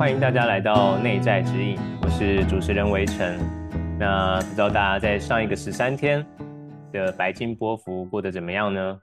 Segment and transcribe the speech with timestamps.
[0.00, 3.38] 欢迎大家来到内在指引，我是主持人围城。
[3.98, 6.26] 那不知道大家在上一个十三天
[6.90, 8.98] 的白金波幅过得怎么样呢？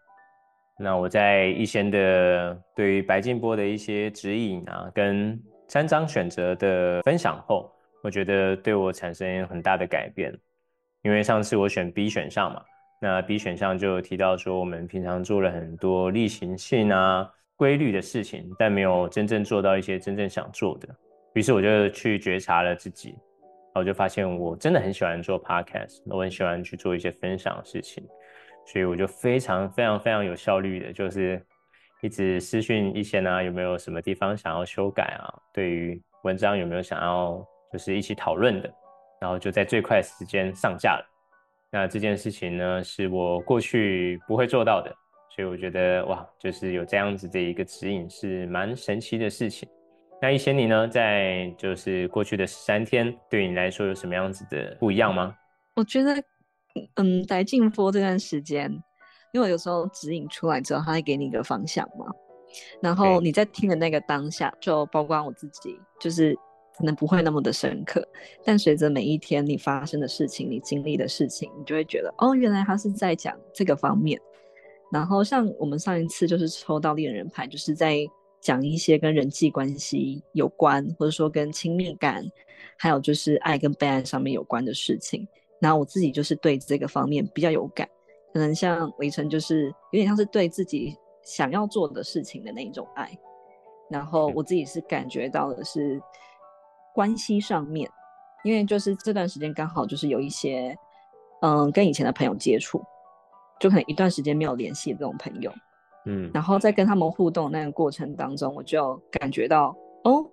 [0.80, 7.71] 那我在一先的对于白金波的一些指引啊，跟三张选择的分享后，
[8.02, 10.36] 我觉得对我产生很大的改变。
[11.04, 12.59] 因为上次我选 B 选项嘛，
[13.00, 17.32] 那 B 选项就提到说，我们平常做了很多例行性啊。
[17.57, 20.88] 规律的事情，但没有真正做到一些真正想做的。
[21.34, 28.07] 于是我就去觉察了自己，然后就发现我真的很喜欢做 podcast，我很喜欢去做一些分享的事情，
[28.65, 31.43] 所以我就非常非常非常有效率的，就是
[32.01, 35.34] 一直私讯一些呢，有没有什么地方想要修改啊？
[35.51, 37.43] 对于文章有没有想要
[37.73, 38.73] 就是一起讨论的？
[39.20, 41.05] 然后就在最快时间上架了。
[41.71, 44.95] 那这件事情呢，是我过去不会做到的。
[45.38, 49.70] 所以我觉得哇，就是有这样子的一个指引是蛮神奇的事情。
[50.20, 55.35] 那一些你呢，在就是过去的十三天，对你来说有什么样子的不一样吗？
[55.76, 56.16] 我觉得，
[56.96, 58.68] 嗯，在静波这段时间，
[59.32, 62.07] 因为有时候指引出来之后，他会给你一个方向嘛。
[62.82, 66.34] 然后你在听的那个当下，就包括我自己，就是
[66.75, 68.03] 可能不会那么的深刻，
[68.44, 74.19] 但随着每一天你发生的事情，你经历的事情，你就会觉得，哦，原来他是在讲这个方面。
[74.91, 77.97] 然后像我们上一次就是抽到恋人牌，就是在
[78.40, 82.24] 讲一些跟人际关系有关，或者说跟亲密感，
[82.78, 85.28] 还有就是爱跟被爱上面有关的事情。
[85.59, 87.88] 然后我自己就是对这个方面比较有感，
[88.34, 93.12] 可能像围城就是有点像是对自己想要做的事情的那一种爱。
[93.90, 96.01] 然后我自己是感觉到的是
[96.94, 97.90] 关系上面，
[98.44, 100.78] 因为就是这段时间刚好就是有一些
[101.41, 102.81] 嗯跟以前的朋友接触。
[103.59, 105.52] 就可能一段时间没有联系的这种朋友，
[106.06, 110.25] 嗯，然后在跟他们互动那个过程当中，我就感觉到哦，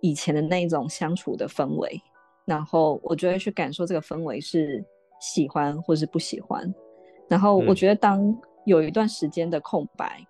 [0.00, 2.00] 以前的那一种相处的氛围，
[2.44, 4.84] 然后我就会去感受这个氛围是
[5.20, 6.72] 喜欢或是不喜欢，
[7.28, 8.36] 然后我觉得当
[8.66, 10.24] 有一段时间的空白，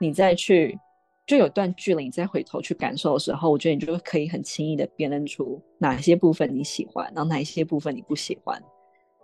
[0.00, 0.78] 你再去
[1.26, 8.60] 就有段距离，你再回头去感受的时候，我觉得你就可以很轻易的辨认出哪些部分你喜欢，然后哪一些部分你不喜欢。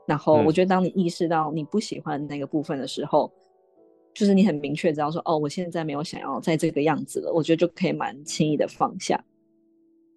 [0.07, 3.33] 然后我觉得，当你意识到你不喜欢那个部分的时候，
[4.15, 7.33] 就是你很明确知道说，哦，我现在没有想要在这个样子了。
[7.33, 9.23] 我觉得就可以蛮轻易的放下。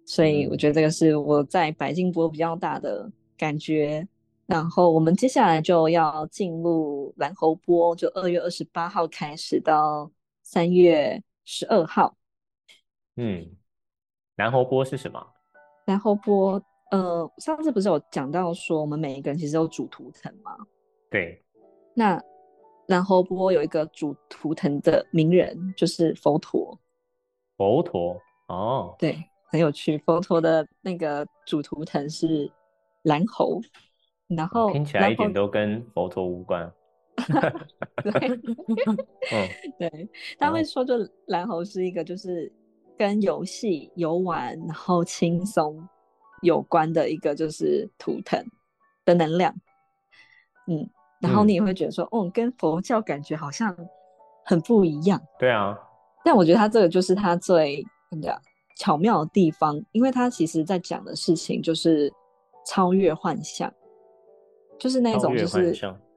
[0.06, 4.06] 所以我觉得这个是我在白金波比较大的感觉。
[4.46, 10.10] 然后我们接下来就要进入蓝猴波，就二月二十八号开始到
[10.42, 12.16] 三月十二号。
[13.16, 13.48] 嗯，
[14.36, 15.24] 蓝猴波是什么？
[15.86, 16.62] 蓝猴波。
[16.90, 20.56] 呃，上次不是有讲到说，我们每一个人其实有主图腾吗？
[21.10, 21.42] 对。
[21.94, 22.20] 那
[22.86, 26.78] 然后波有一个主图腾的名人，就是佛陀。
[27.56, 28.16] 佛陀
[28.48, 29.98] 哦，对，很有趣。
[29.98, 32.50] 佛陀的那个主图腾是
[33.02, 33.60] 蓝猴，
[34.28, 36.72] 然后听起来一点都跟佛陀无关。
[38.02, 38.12] 对，
[39.30, 40.08] 嗯，对，
[40.38, 40.94] 他会说，就
[41.26, 42.50] 蓝猴是一个，就是
[42.96, 45.86] 跟游戏游玩，然后轻松。
[46.42, 48.44] 有关的一个就是图腾
[49.04, 49.54] 的能量，
[50.66, 50.88] 嗯，
[51.20, 53.76] 然后你也会觉得说，哦，跟佛教感觉好像
[54.44, 55.20] 很不一样。
[55.38, 55.78] 对啊，
[56.24, 58.40] 但我觉得他这个就是他最怎么讲
[58.76, 62.12] 巧妙的地方，因为他其实在讲的事情就是
[62.66, 63.72] 超越幻象，
[64.78, 65.72] 就是那种就是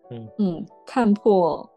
[0.10, 1.70] 嗯嗯看破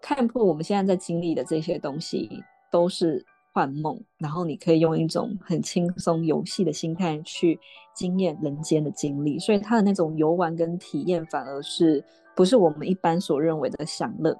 [0.00, 3.24] 看破我们现在在经历的这些东西都是。
[3.52, 7.58] 幻梦，然后你可以用一种很轻松游戏的心态去
[7.94, 12.04] 经验人间的经历，所以他的那种游玩跟体验反而是
[12.36, 14.36] 不是我们一般所认为的享乐，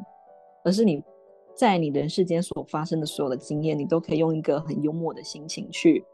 [0.64, 1.02] 而是你
[1.54, 6.04] 在你人世间所发生的所有的经验，你都可以用一个很幽默的心情去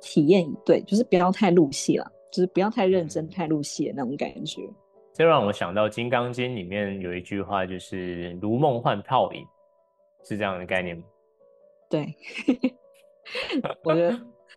[0.00, 4.62] 体验一对，就是不要太入戏了，就是不要太认真、太入戏的那种感觉。
[5.12, 9.44] 这让我想到《金刚经》里面有一句话，就是“如梦幻泡影”，
[10.24, 11.04] 是这样的概念吗？
[11.90, 12.14] 对，
[13.84, 14.12] 我觉得，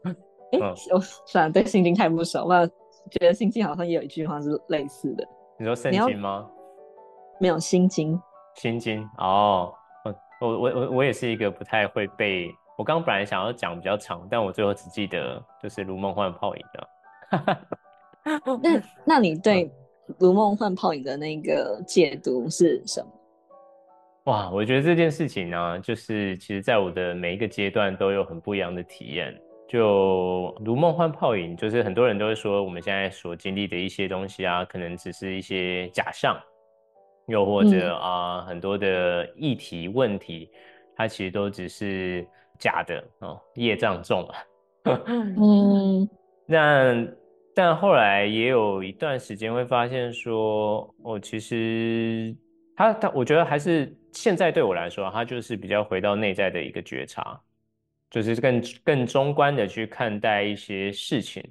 [0.54, 0.60] 哎，
[0.94, 2.66] 我算了，对心经太不熟，我
[3.10, 5.28] 觉得心经好像也有一句话是类似的。
[5.58, 6.48] 你说圣经吗？
[7.40, 8.18] 没有心经。
[8.56, 9.74] 心经哦，
[10.40, 12.50] 我我我我我也是一个不太会背。
[12.78, 16.88] 我刚本来想要讲比较长，但我最后只记得就是如梦幻泡影的。
[18.62, 19.72] 那 那你对
[20.20, 23.12] 如梦幻泡影的那个解读是什么？
[24.26, 29.38] 哇，我觉得这件事情呢，就是其实在我的每一个阶段都有很不一样的体验。
[29.68, 36.40] 就如梦幻泡影，就是很多人都会说，我们现在所经历的一些东西啊，可能只是一些假象，
[37.28, 40.50] 又或者啊，很多的议题问题，
[40.96, 42.26] 它其实都只是
[42.60, 45.02] 假的哦，业障重啊。
[45.08, 46.08] 嗯，
[46.46, 47.08] 那
[47.56, 52.36] 但后来也有一段时间会发现说，哦，其实
[52.76, 57.40] 他他，我觉得还是现在对我来说，它就是比较回到内在的一个觉察，
[58.10, 61.44] 就是更更中观的去看待一些事情，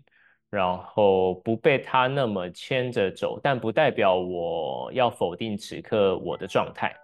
[0.49, 6.95] 然后不被它那么牵着走，但不代表我要否定此刻我的状态。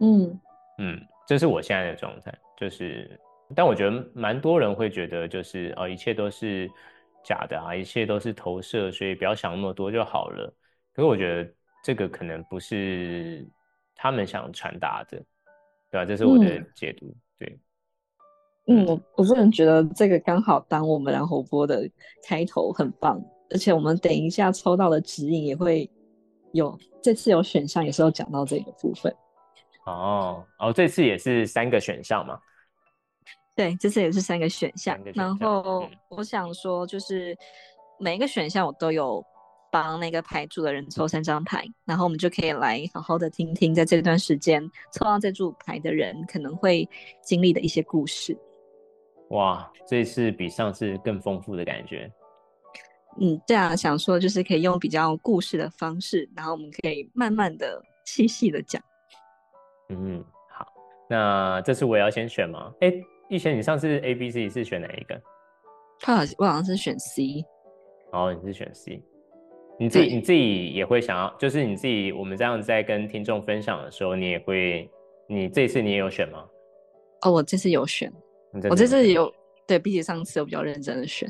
[0.00, 0.40] 嗯
[0.78, 3.18] 嗯，这是我现在的状态，就是。
[3.54, 6.70] 但我觉得蛮多人会觉得，就是哦，一切都是
[7.22, 10.50] 假的啊，一切都是投射，所以不要想那么多就好了。
[10.94, 11.52] 可是我觉得
[11.84, 13.46] 这个可能不是
[13.94, 15.22] 他们想传达的，
[15.90, 16.04] 对吧？
[16.04, 17.14] 这是我的解读。
[17.38, 17.58] 对，
[18.66, 21.88] 嗯，我我个人觉得这个刚好当我们然后播的
[22.24, 25.90] 开头很棒，而且我们等一下抽到的指引也会
[26.52, 29.14] 有，这次有选项也是有讲到这个部分。
[29.84, 32.38] 哦哦，这次也是三个选项嘛？
[33.54, 37.36] 对，这次也是三个选项，然后我想说，就是
[37.98, 39.22] 每一个选项我都有
[39.72, 46.88] 帮那个牌主的人抽三张牌，然后我们就可以来好好的听听，在这段时间抽到这组牌的人可能会
[47.22, 48.36] 经历的一些故事。
[49.30, 52.08] 哇，这次比上次更丰富的感觉。
[53.18, 58.80] 嗯，这样想说就是可以用比较故事的方式，然后我们可以慢慢的、细细的讲。
[59.88, 60.66] 嗯，好，
[61.08, 62.70] 那这次我也要先选吗？
[62.82, 62.92] 哎。
[63.30, 65.18] 以前你上次 A、B、C 是选哪一个？
[66.00, 67.42] 他好像，我好像是选 C。
[68.12, 69.02] 哦，你是选 C。
[69.82, 74.88] 你自己你自己也会想要，就是你自己，我们这样在跟听众分享的时候，你也会，
[75.26, 76.44] 你这次你也有选吗？
[77.22, 78.12] 哦，我这次有选，
[78.70, 79.32] 我这次有，
[79.66, 81.28] 对比起上次我比较认真的选。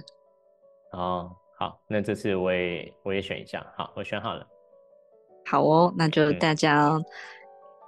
[0.93, 4.47] 哦，好，那这次我也我也选一下，好，我选好了。
[5.47, 7.01] 好哦，那就大家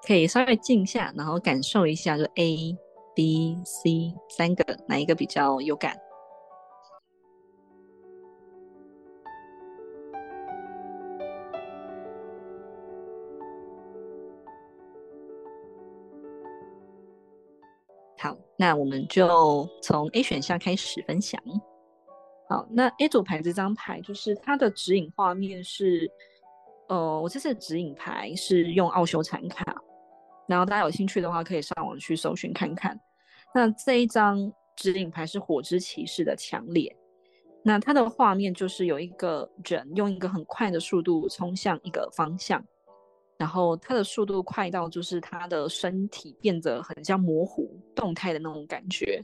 [0.06, 2.74] 可以稍微静下，然后感受一下，就 A。
[3.16, 5.96] B、C 三个，哪一个比较有感？
[18.56, 21.40] 那我们就从 A 选项开始分享。
[22.48, 26.10] 好，那 A 组牌这张牌就是它的指引画面是，
[26.88, 29.74] 呃，我这次的指引牌是用奥修禅卡。
[30.46, 33.00] 然后大家有兴趣的话，可以上网去搜寻看看。
[33.54, 36.94] 那这一张指引牌是火之骑士的强烈。
[37.62, 42.62] 那它的画面就是有一个人用一个很快的速度冲向一个方向，
[43.36, 49.22] 然后它的速度快到就是他的身体变得很像模糊动态的那种感觉。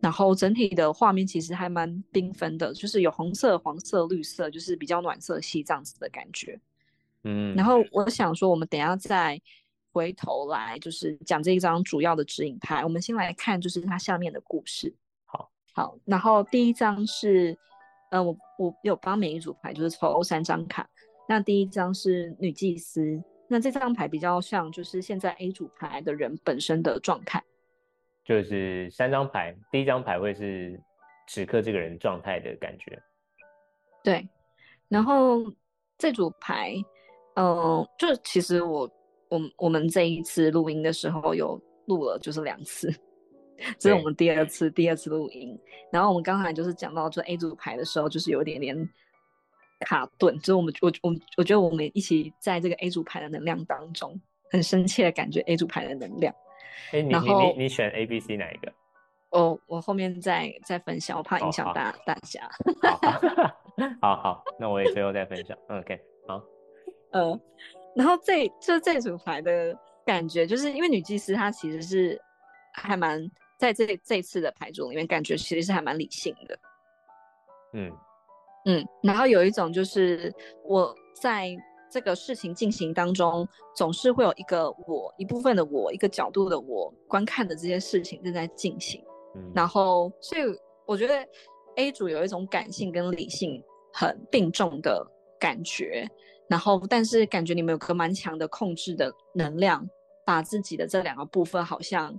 [0.00, 6.60] 然后整体的画面其实还蛮缤纷的，就是有红色、黄色、绿色，就是比较暖色系这样子的感觉。
[7.24, 7.54] 嗯。
[7.54, 9.40] 然后我想说，我们等下再。
[9.92, 14.94] 回头来就是讲这一张主要的指引牌，我们先来看就是它下面的故事。
[15.24, 17.58] 好，好，然后第一张是，
[18.12, 20.88] 呃，我我有帮每一组牌就是抽三张卡，
[21.30, 27.40] 那第一张是女祭司，那这张牌比较像就是现在 A 组牌的人本身的状态，
[28.24, 30.76] 就是三张牌，第一张牌会是
[31.28, 33.00] 此刻这个人状态的感觉，
[34.02, 34.28] 对，
[34.88, 35.38] 然后
[35.96, 36.74] 这组牌，
[37.36, 38.90] 嗯，就其实我。
[39.30, 42.92] 我我们这一次录音的时候有录了，就是两次，
[43.78, 45.56] 这是我们第二次第二次录音。
[45.92, 48.76] 然后我们刚才就是讲到，就 A 组牌的时候，就是有一点点
[49.80, 54.20] 卡顿，就是我们我我我觉得我们一起在这个 A 组牌的能量当中，
[54.50, 56.34] 很深切的感觉 A 组牌的能量。
[56.92, 58.72] 哎，你你你你选 A、B、C 哪一个？
[59.30, 62.48] 哦，我后面再再分享，我怕影响大大家。
[64.00, 65.56] 好 好，那我也最后再分享。
[65.68, 66.42] OK，好，
[67.12, 67.40] 嗯。
[67.96, 72.20] 然后这就这组牌的感觉，就是因为女祭司她其实是
[72.72, 76.58] 还蛮在这这次的牌组里面，感觉其实是还蛮理性的。
[77.72, 77.92] 嗯
[78.66, 80.32] 嗯，然后有一种就是
[80.64, 81.56] 我在
[81.90, 89.02] 这个事情进行当中，总是会有一个我一部分的我一个角度的我观看的这些事情正在进行。
[89.34, 90.42] 嗯，然后所以
[90.86, 91.26] 我觉得
[91.76, 93.62] A 组有一种感性跟理性
[93.92, 95.06] 很并重的
[95.38, 96.08] 感觉。
[96.48, 99.88] 然后，但是感觉你们有个蛮强的控制的能量，
[100.26, 102.12] 把自己的这两个部分好像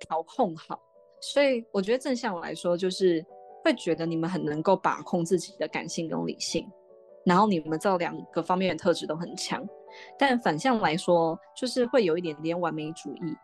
[0.00, 0.76] 调控好。
[1.20, 3.24] 所以我觉得正向来说，就是
[3.64, 6.68] 会觉得你们很能够把控自己的感性跟理性，
[7.24, 9.66] 然后你们这两个方面的特质都很强。
[10.18, 13.36] 但反向来说，就是会有一点点完美主义，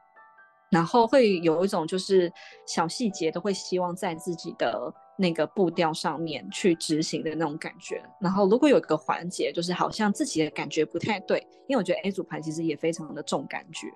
[0.71, 2.33] 然后会有一种就是
[2.67, 4.93] 小细节都会希望在自己的。
[5.19, 13.87] 那个步调上面去执行的那种感觉，然后如果有一个环节，就是好像自己的感觉不太对，因为我觉得 A 组牌其实也非常的重感觉，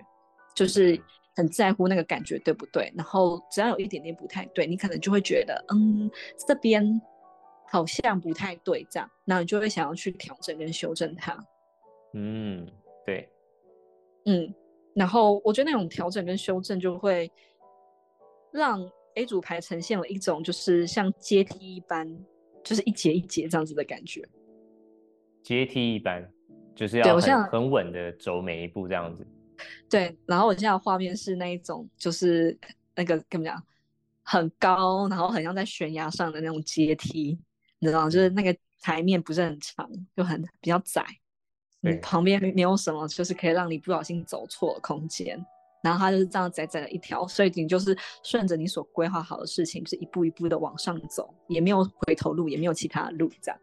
[0.54, 0.98] 就是
[1.36, 2.92] 很在乎那个感觉对不对？
[2.96, 6.10] 然后只要有一点点不太对，你可能就会觉得，嗯，
[6.46, 7.00] 这边
[7.66, 11.38] 好像不太对，这样，那你就会想要去调整跟修正它。
[12.14, 12.66] 嗯，
[13.06, 13.28] 对，
[14.26, 14.52] 嗯，
[14.94, 17.30] 然后我觉得那种调整跟修正就会
[18.52, 22.06] 让 A 组牌呈现了一种就是像阶梯一般，
[22.64, 24.28] 就是一节一节这样子的感觉。
[25.42, 26.28] 阶梯一般，
[26.74, 29.26] 就是要很很稳的走每一步这样子。
[29.88, 32.58] 对，然后我现在画面是那一种，就是
[32.94, 33.62] 那个怎么讲，
[34.22, 37.38] 很高，然后很像在悬崖上的那种阶梯，
[37.78, 38.10] 你知道吗？
[38.10, 41.04] 就是那个台面不是很长，就很比较窄，
[41.80, 45.44] 你旁边没有什么，就是可以让你不小心走错空间。
[45.82, 53.58] 然后它就是这样窄窄的一条，所以你就是顺着你所规划好的事情，就是一步一步的往上走，也没有回头路，也没有其他路，这样。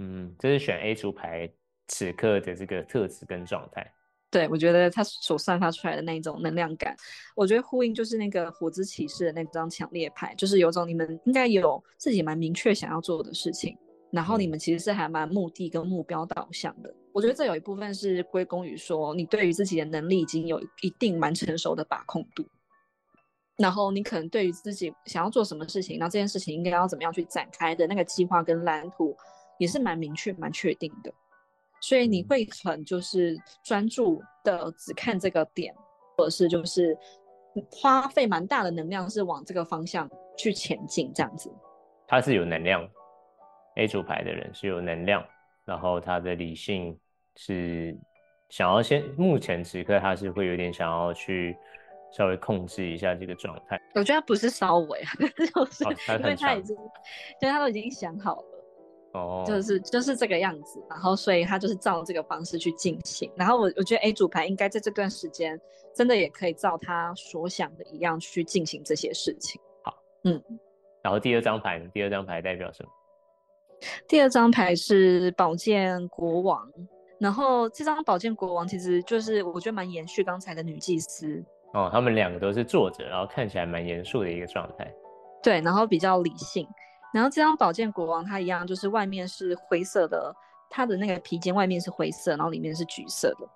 [0.00, 1.48] 嗯，这是选 A 组牌
[1.86, 3.88] 此刻的这个特质跟状态。
[4.30, 6.94] 对，我觉得他所散发出来的那一种能量感，
[7.34, 13.76] 我觉得呼应就是那个火之骑士的那张强烈牌，就是有种你们应该有自己蛮明确想要做的事情，
[14.12, 16.94] 然后你们其实是还蛮目的跟目标导向的。
[17.12, 22.46] 我觉得这有一部分是归功于说你对于自己的能力已经有一定蛮成熟的把控度，
[23.56, 29.16] 然后你可能对于自己想要做什么事情，然后这件事情应该要怎么样去展开的那个计划跟蓝图。
[29.58, 31.12] 也是蛮明确、蛮确定的，
[31.80, 35.74] 所以你会很就是专注的只看这个点，
[36.16, 36.96] 或者是就是
[37.70, 41.50] 花费蛮大的能量是往这个方向去前进，这样子。
[42.06, 42.88] 他是有能量
[43.76, 45.24] ，A 组牌的人是有能量，
[45.64, 46.98] 然后他的理性
[47.36, 47.96] 是
[48.48, 51.56] 想要先，目前此刻他是会有点想要去
[52.12, 53.80] 稍微控制一下这个状态。
[53.94, 55.00] 我觉得他不是稍微，
[55.54, 55.84] 就是
[56.18, 56.76] 因为他已经，
[57.40, 58.59] 因为他都已经想好了。
[59.12, 65.60] 哦，就是就是这个样子，然后所以他就是照这个方式去进行，然后我我觉得 A 组牌应该在这段时间
[65.94, 69.60] 真的也可以照他所想的一样去进行这些事情。
[69.82, 70.40] 好，嗯，
[71.02, 72.90] 然后第二张牌，第二张牌代表什么？
[74.06, 76.70] 第二张牌是宝剑国王，
[77.18, 81.42] 然后这张宝剑国王其实就是我觉得蛮延续刚才的女祭司。
[81.72, 84.92] 哦，他们两个都是坐着，然后看起来蛮严肃的一个状态。
[85.42, 86.66] 对，然后比较理性。
[87.12, 90.34] 然后这张宝剑国王，它一样就是外面是灰色的，
[90.68, 93.48] 它的那个皮肩外面是灰色，然后里面是橘色的。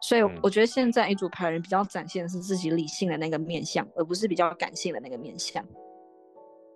[0.00, 5.64] 所以我觉得现在一组牌人比较展现的是自己理性的那个面相，而不是比较感性的那个面相。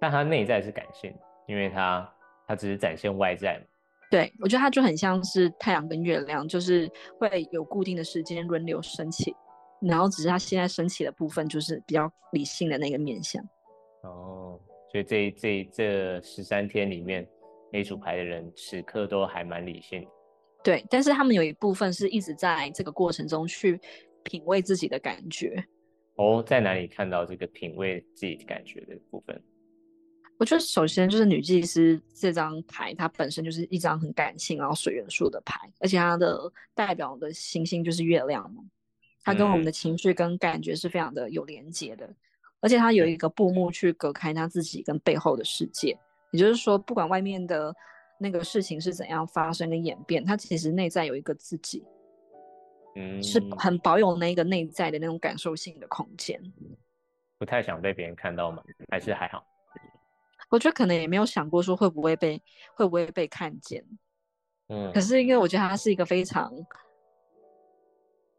[0.00, 1.12] 但他内在是感性，
[1.48, 2.08] 因为他
[2.46, 3.60] 他只是展现外在。
[4.08, 6.88] 对，我觉得他就很像是太阳跟月亮，就是
[7.18, 9.34] 会有固定的时间轮流升起，
[9.80, 13.42] 然后只是他现在升起的部分就是比较理性的那个面相。
[14.02, 14.60] 哦。
[14.90, 17.26] 所以这这这十三天里面
[17.72, 20.06] ，A 组牌的人此刻都还蛮理性。
[20.62, 23.80] 对，但是他们有一部分是一直在这个过程中去
[24.24, 25.64] 品味自己的感觉。
[26.16, 29.40] 哦，在哪里看到这个品味自己感觉的部分？
[30.38, 38.62] 我觉得首先就是女祭司这张牌，它本身就是一张很感性，然后水元素的牌，而且它的代表的星星就是月亮嘛，
[39.22, 42.08] 它跟我们的情绪跟感觉是非常的有连接的。
[42.66, 45.96] 而且他有一个布幕去隔开他自己跟背后的世界，
[46.32, 47.72] 也就是说，不管外面的
[48.18, 51.86] 那个事情是怎样发生跟演变，他其实内在有一个自己，
[52.96, 56.42] 嗯，是很保有那个内在的那种感受性的空间。
[57.38, 58.60] 不太想被别人看到吗？
[58.90, 59.46] 还是还好？
[60.50, 62.42] 我觉得可能也没有想过说会不会被
[62.74, 63.84] 会不会被看见，
[64.70, 64.90] 嗯。
[64.92, 66.52] 可是因为我觉得他是一个非常，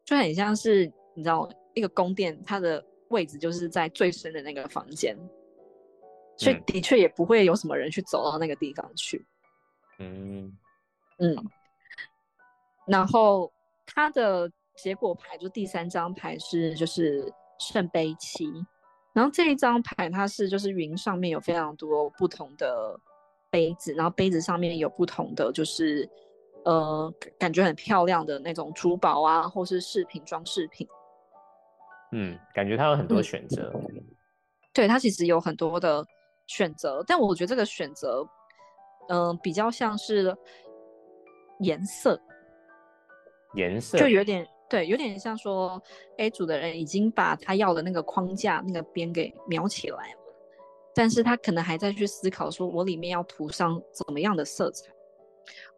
[0.03, 2.85] 就很像是你知道一个宫殿，它的。
[3.09, 5.17] 位置就是在最深的那个房间，
[6.37, 9.25] 所以的确也不会有什么人去走到那个地方去。
[9.99, 10.55] 嗯
[11.19, 11.35] 嗯，
[12.85, 13.51] 然后
[13.85, 18.45] 他的结果牌就第三张牌是就是圣杯七，
[19.13, 22.99] 然后这一张牌它是就是云上面有非常多不同的
[23.49, 26.07] 杯子，然后杯子上面有不同的就是
[26.65, 30.87] 呃感觉很漂亮的那种珠宝啊，或是饰品装饰品。
[32.11, 33.71] 嗯，感觉他有很多选择。
[34.73, 36.05] 对，他其实有很多的
[36.47, 38.25] 选择，但我觉得这个选择，
[39.09, 40.35] 嗯，比较像是
[41.59, 42.19] 颜色，
[43.55, 45.81] 颜色就有点对，有点像说
[46.17, 50.19] A 组的人已经把他要的那个框架那个边给描起来了，
[50.93, 54.91] 但是他可能还在去思考说，我里面要涂上怎么样的色彩。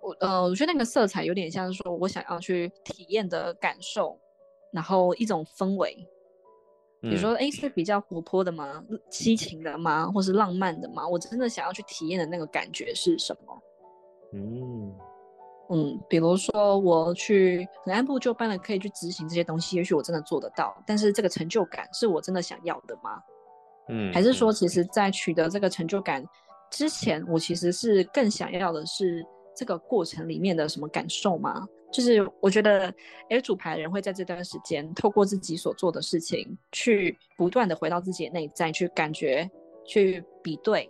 [0.02, 4.20] 我呃，我觉得那个色彩有点像是说我想要去体验的感受，
[4.74, 5.96] 然后一种氛围。
[7.02, 8.84] 比如说，哎，是比较活泼的吗？
[9.10, 10.08] 激情的吗？
[10.12, 11.08] 或是浪漫的吗？
[11.08, 13.62] 我真的想要去体验的那个感觉是什么？
[14.34, 14.94] 嗯，
[15.70, 23.22] 嗯，比如说我去很按部就班的可以去执行这些东西，也许我真的做得到，但是这个成就感是我真的想要的吗？
[23.88, 26.24] 嗯，还是说，其实，在取得这个成就感
[26.70, 29.26] 之前，我其实是更想要的是
[29.56, 31.66] 这个过程里面的什么感受吗？
[31.92, 32.94] 就是我觉得
[33.30, 39.50] A 主牌人会在这段时间，透过自己所做的事情，去不断的回到自己的内在，去感觉，
[39.86, 40.90] 去比对，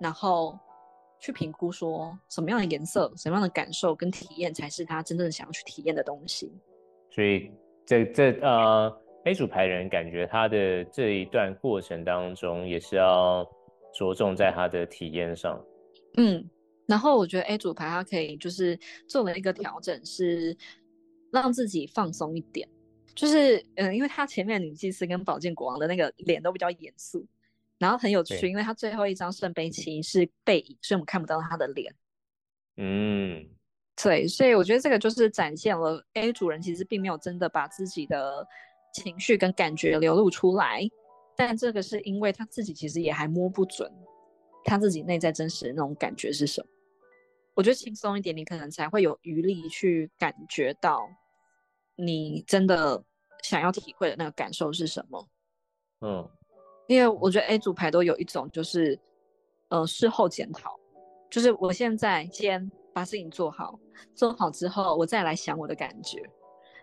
[0.00, 0.58] 然后。
[1.22, 6.50] 去评估说什么样的颜色、什么样的感受跟体验才是他真正想要去体验的东西。
[7.10, 7.52] 所以
[7.84, 8.90] 这这呃
[9.26, 13.46] ，A 组牌人感觉他的这一段过程当中也是要
[13.92, 15.62] 着重在他的体验上。
[16.16, 16.42] 嗯，
[16.90, 18.76] 然后我觉得 A 组牌它可以就是
[19.08, 20.56] 做了一个调整，是
[21.30, 22.68] 让自己放松一点。
[23.14, 27.24] 就是嗯，因为他前面女祭司跟宝剑国王的那个脸都比较严肃。
[27.78, 31.94] 然后很有趣，因为他最后一张圣杯七是背影，所以我们看不到他的脸。
[32.76, 33.48] 嗯，
[34.02, 38.46] 对，所以我觉得这个就是展现了 A 主人其实并没有真的把自己的
[38.92, 40.82] 情绪跟感觉流露出来，
[41.36, 43.90] 但这个是因为他自己其实也还摸不准
[44.62, 46.68] 他自己内在真实的那种感觉是什么。
[47.54, 51.08] 我觉得轻松一点，你可能才会有余力去感觉到
[51.96, 53.02] 你真的
[53.42, 55.28] 想要体会的那个感受是什么。
[56.00, 56.30] 嗯。
[56.86, 58.98] 因为我觉得 A 组牌都有一种就是，
[59.68, 60.76] 呃，事后检讨，
[61.30, 63.78] 就是我现在先把事情做好，
[64.16, 66.20] 做好之后我再来想我的感觉，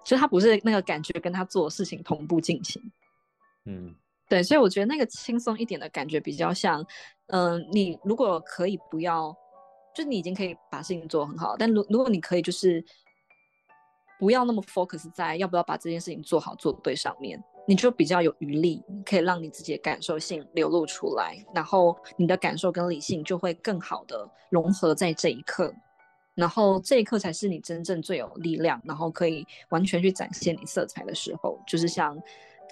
[0.05, 2.81] 所以他不是那个感觉跟他做事情同步进行，
[3.65, 3.93] 嗯，
[4.29, 6.81] 对，所以我觉得那个轻松一点的感觉比较像，
[7.25, 9.35] 嗯，你如果可以不要，
[9.97, 12.83] 就你已经可以把事情做很好，但如如果你可以就是
[14.19, 17.43] 不要那么 focus 在要不要把这件事情做好做对上面。
[17.69, 25.73] 你就比较有余力，可以让你自己的感受性流露出来，然后你的感受跟理性就会更好的融合在这一刻，
[26.33, 32.17] 然后这一刻才是你真正最有力量，然后可以完全去展现你色彩的时候，就是像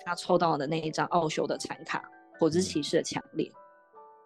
[0.05, 2.01] 他抽到的那一张奥修的残卡，
[2.39, 3.51] 火之骑士的强烈。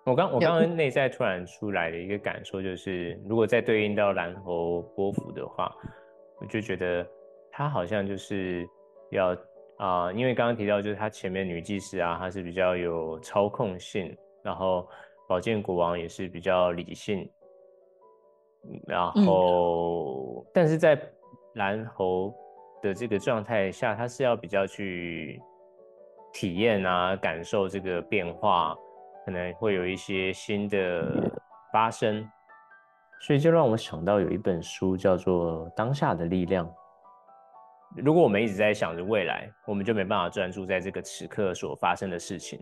[0.09, 5.73] 我刚我刚刚内在突然出来的一个感受就是，如果再对应到蓝猴波幅的话，
[6.39, 7.05] 我就觉得
[7.51, 8.67] 他好像就是
[9.11, 9.35] 要。
[9.79, 14.85] 啊，因为刚刚提到，就是他前面女祭司啊，她是比较有操控性，然后
[15.25, 17.25] 宝剑国王也是比较理性，
[18.85, 21.01] 然后但是在
[21.53, 22.35] 蓝猴
[22.81, 25.41] 的这个状态下，他是要比较去
[26.33, 28.77] 体验啊，感受这个变化，
[29.25, 31.31] 可能会有一些新的
[31.71, 32.27] 发生，
[33.21, 36.65] 所以就让我想到有一本书叫做《当下的力量》。
[37.95, 42.59] 如果我们一直在想着未来，我们就没办法专注在这个此刻所发生的事情。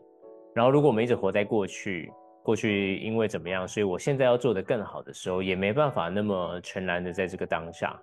[0.55, 2.11] 然后，如果我们一直活在过去，
[2.43, 7.93] 过去因为怎么样，所以我现在要做得更好的时候，也没办法那么全然的在这个当下。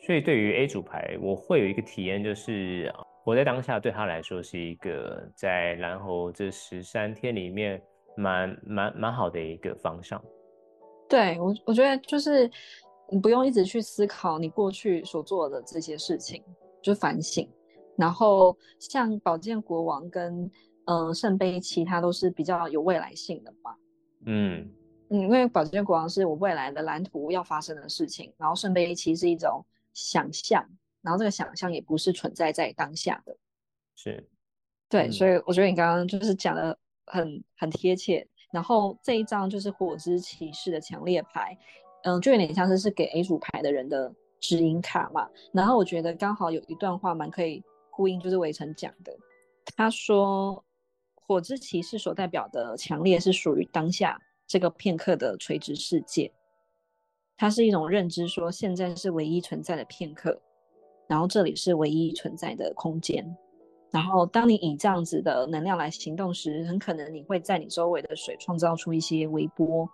[0.00, 7.80] 所以，对于 A 组牌，我会有一个体验，就是活在当下，对他来说是一个在蓝猴这十三天里面
[8.16, 10.22] 蛮蛮蛮好的一个方向。
[11.08, 12.50] 对我，我觉得就是
[13.10, 16.42] 你不用一直去思考你过去所做的这些事情。
[16.82, 17.48] 就反省，
[17.96, 20.50] 然后像宝剑国王跟
[20.86, 23.76] 嗯圣杯七，它都是比较有未来性的嘛。
[24.26, 24.68] 嗯
[25.10, 30.68] 嗯，因为宝剑国王是我未来的蓝图要发生的事情，然后圣杯七是一种想象，
[31.02, 33.36] 然后这个想象也不是存在在当下的。
[33.94, 34.28] 是，
[34.88, 36.76] 对，所以我觉得你刚刚就是讲的
[37.12, 38.26] 很很贴切。
[38.50, 41.56] 然后这一张就是火之骑士的强烈牌，
[42.02, 44.12] 嗯，就有点像是是给 A 组牌的人的。
[44.44, 49.16] 指引卡嘛，然后我觉得刚好有一段话蛮可以呼应，就是围城讲的。
[49.76, 50.64] 他说，
[51.14, 56.32] 火之骑士所代表的强烈是属于当下这个片刻的垂直世界，
[57.36, 60.42] 它是一种认知，说现在是唯一存在的片刻，
[61.06, 63.24] 然后这里是唯一存在的空间。
[63.92, 69.88] 然后当你以这样子的能量来行动时，很可能你会在你周围的水创造出一些微波，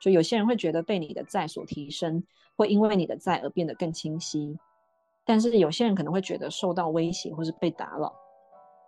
[0.00, 2.22] 就有些人会觉得被你的在所提升。
[2.56, 4.58] 会因为你的在而变得更清晰，
[5.24, 8.12] 但是有些人可能会觉得受到威胁或是被打扰，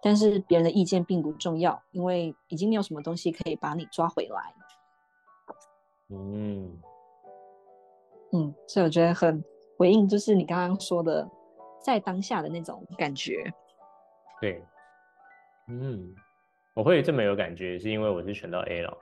[0.02, 4.54] 但是别人的意见并不重要，因为已经没有什么东西可以把你抓回来。
[6.08, 6.76] 嗯
[8.32, 9.40] 嗯，所以我觉得很
[9.78, 11.30] 回应，就是你刚刚说的，
[11.80, 13.54] 在当下的那种感觉。
[14.40, 14.62] 对，
[15.68, 16.14] 嗯，
[16.74, 18.98] 我会这么有感觉，是因为我是选到 A 了。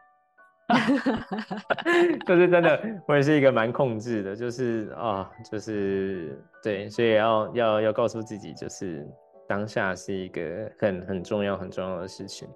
[2.26, 9.06] 就是真的，我也是一个蛮控制的，就是啊，就是对，所以要要要告诉自己，就是
[9.48, 12.46] 当下是一个很很重要很重要的事情。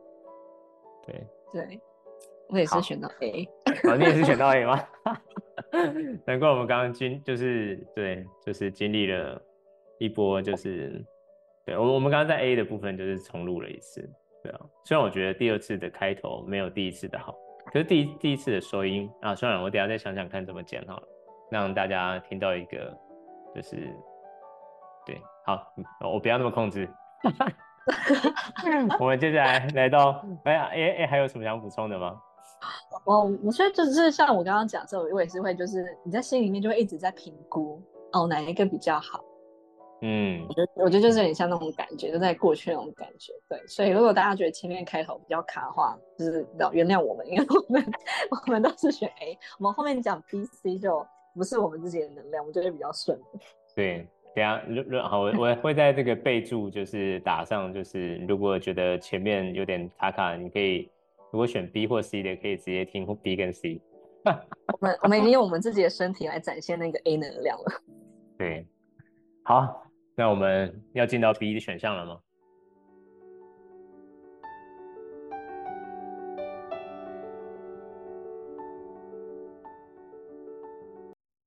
[1.07, 1.81] 对对，
[2.51, 3.49] 我也是选到 A，
[3.88, 4.87] 啊，你也是选到 A 吗？
[6.27, 9.40] 难怪我们刚刚经就是对，就是经历了
[9.99, 11.03] 一波，就是
[11.64, 14.01] 对我我们刚刚在 A 的部分就是重录了一次，
[14.42, 14.61] 对啊。
[14.85, 17.35] 虽然我觉得第二次的开头没有第一次的好，
[17.72, 21.03] 可是第一第一次的收音啊，算了，我等下再想想看怎么剪好了，
[21.51, 22.92] 让大家听到一个
[23.55, 23.77] 就是
[25.07, 25.64] 对，好，
[26.12, 26.88] 我不要那么控制。
[28.98, 32.20] 我们接下来来到，哎呀，哎哎，还有什么想补充的吗？
[33.05, 39.20] 我我觉得就是像我刚刚讲，这我也是会，就是你在心里面就会一直在评估，哦，哪一个比较好？
[40.03, 43.33] 嗯，我觉得我觉得就是有点像那种感觉，就在过去那种感觉。
[43.49, 47.93] 对，所以如果大家觉得前面开头比较卡的话，就是要原谅我们，因为我们
[48.31, 53.19] 我们都是选 A，我们后面讲 B、C 就不是我们自己的能量，我们就会比较顺。
[53.75, 60.91] 对，等下如如好，我我会在这个备注就是打上，就是如果觉得前面有点卡卡，你可以。
[61.31, 63.81] 如果选 B 或 C 的，可以直接听 B 跟 C。
[64.23, 67.65] 我们我们已经用我们自己的身体来展现那个 A 能量了。
[68.37, 68.67] 对，
[69.43, 69.83] 好，
[70.14, 72.20] 那我们要进到 B 的选项了吗？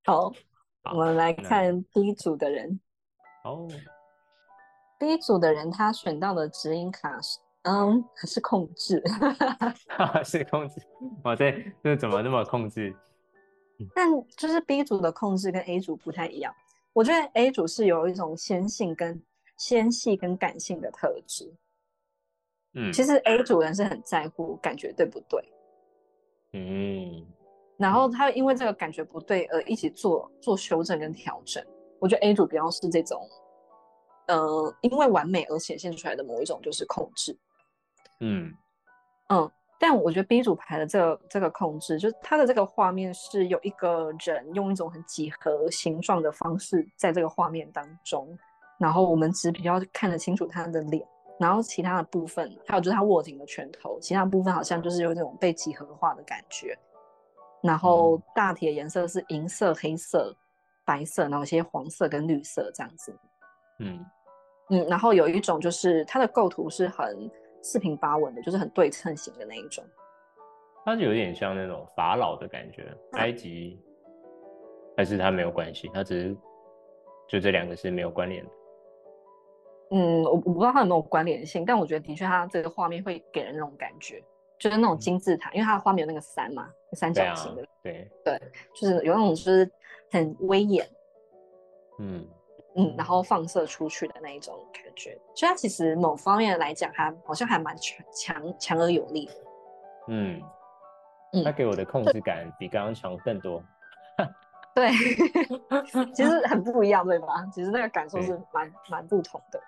[0.06, 0.32] 好，
[0.84, 2.80] 我们来看 B 组的人。
[3.43, 3.67] 哦
[4.99, 7.39] ，B 组的人他选到的指引卡是。
[7.67, 9.01] 嗯，是控制，
[10.23, 10.80] 是控制。
[11.23, 11.51] 哇，塞
[11.84, 12.95] 这怎么那么控制？
[13.95, 16.54] 但就是 B 组的控制跟 A 组不太一样。
[16.96, 19.22] 我觉得 A 组是有一种纤性跟
[19.58, 21.54] 纤细跟感性的特质。
[22.74, 25.44] 嗯，其实 A 组人是很在乎感觉对不对？
[26.54, 27.28] 嗯，
[27.76, 31.62] 然后他因为这个感觉不对而一起做做修正跟调整。
[32.00, 33.22] 我觉得 A 组比较是这种，
[34.28, 37.38] 呃，因为完美而显现出来的某一种就是控制。
[38.22, 38.54] 嗯
[39.28, 48.38] 嗯，但我觉得 B 组牌的这个这个控制，就是它的这个画面是有一个人用一种很几何形状的方式在这个画面当中，
[48.80, 51.06] 然后我们只比较看得清楚他的脸，
[51.38, 56.78] 然后其他的部分还有就是他握紧的拳头，其他部分好像就是有那种被几何化的感觉，
[57.62, 60.34] 然后大体的颜色是银色、黑色、
[60.86, 63.14] 白色，然后一些黄色跟绿色这样子。
[63.80, 64.06] 嗯
[64.70, 67.30] 嗯，然后有一种就是它的构图是很。
[67.65, 69.84] 四平八稳的，就是很对称型的那一种。
[70.86, 73.82] 它就有点像那种法老的感觉，埃及，
[74.95, 75.89] 还是它没有关系？
[75.91, 76.38] 它只是
[77.28, 78.51] 就这两个是没有关联的。
[79.89, 84.23] 嗯，我我不知道它有没有关联性，但我觉得的确它这个画面会给人那种感觉，
[84.60, 87.65] 就是那种金字塔，因为它的画面有那个山嘛，三角形的。
[87.82, 88.39] 对对，
[88.75, 89.67] 就是有那种就是
[90.12, 90.88] 很威严。
[91.97, 92.28] 嗯。
[92.78, 99.34] 嗯，然后放射出去的那一种感觉，所以它其实某方面来讲，它好像还蛮强强强而有力的。
[100.10, 100.42] 嗯，
[101.46, 103.64] 它给我的控制感比刚刚强更多。
[104.76, 104.92] 对，
[106.14, 107.46] 其实很不一样，对吧？
[107.54, 109.62] 其实那个感受是蛮蛮不同的。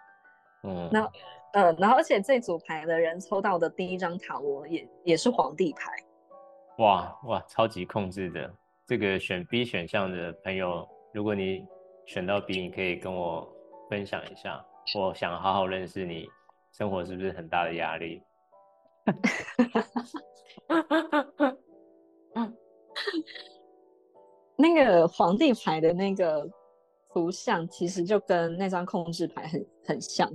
[0.64, 1.10] 嗯，那
[1.54, 5.94] 呃，然后而且这组牌的人抽到的第一张塔罗也也是皇帝牌。
[6.80, 8.54] 哇哇，超级控制的
[8.86, 11.66] 这个选 B 选项的朋友，如果你。
[12.08, 13.46] 选到 B，你可以跟我
[13.90, 14.66] 分享一下。
[14.96, 16.26] 我想好好认识你，
[16.72, 18.22] 生活是不是很大的压力？
[24.56, 26.50] 那个皇帝牌的那个
[27.10, 30.32] 图像，其实就跟那张控制牌很很像。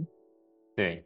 [0.76, 1.02] 对，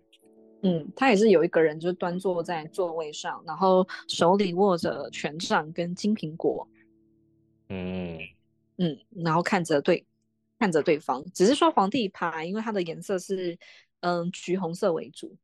[0.62, 6.66] 嗯，他也是有一个人，就是端坐在座位上，然后手里握着权杖跟金苹果。
[7.68, 8.18] 嗯
[8.78, 10.04] 嗯，然后看着对。
[10.58, 13.56] 看着对方，只是说皇帝牌，因为它的颜色是
[14.00, 15.36] 嗯橘红色为主，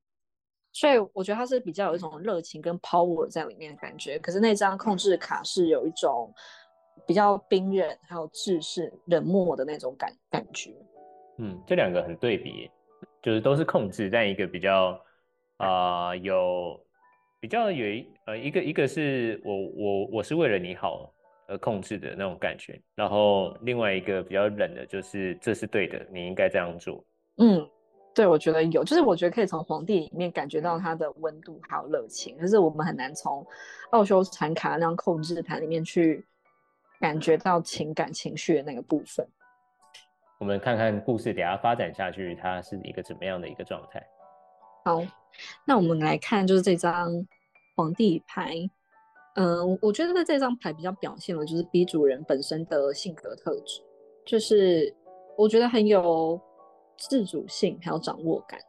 [0.73, 4.19] 所以我觉得它是比较有一种热情跟 power 在里面的感觉。
[4.19, 6.33] 可是那张控制卡是有一种
[7.07, 10.75] 比较冰冷还有制式冷漠的那种感感觉。
[11.39, 12.71] 嗯，这两个很对比，
[13.23, 14.99] 就是都是控制，但一个比较
[15.59, 16.81] 啊有
[17.39, 21.12] 比较有一呃一个一个是我我我是为了你好。
[21.49, 27.05] 而控制的那种感觉，然后另外一个比较冷的，就是这是对的，你应该这样做。
[27.39, 27.69] 嗯，
[28.15, 33.47] 对，我觉得有，就是我觉得可以从皇帝里面感觉到他的温度还有热情，可是我们很难从
[33.91, 36.25] 奥修禅卡那张控制盘里面去
[37.01, 39.27] 感觉到情感情绪的那个部分。
[40.39, 44.03] 我们看看故事等下发展下去，它是一个怎么样的一个状态？
[44.85, 45.03] 好，
[45.65, 47.27] 那我们来看，就是这张
[47.77, 48.71] 皇帝牌。
[49.35, 53.81] 嗯，我觉得这张牌比较表现了就是 B 主人本身的性格特质，
[54.27, 54.95] 就是
[55.37, 56.39] 我觉得很有
[56.99, 58.61] 自主性，还有掌握感，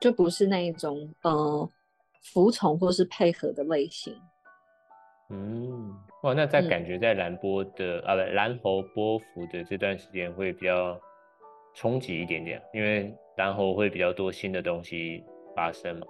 [0.00, 1.68] 就不是那一种呃
[2.32, 4.14] 服从或是配合的类型。
[5.30, 5.92] 嗯，
[6.22, 10.96] 哇，那在感觉在蓝波的啊不蓝猴波幅的这段时间会比较
[11.74, 15.24] 冲击一点点，因为蓝猴会比较多新的东西
[15.56, 16.06] 发生嘛，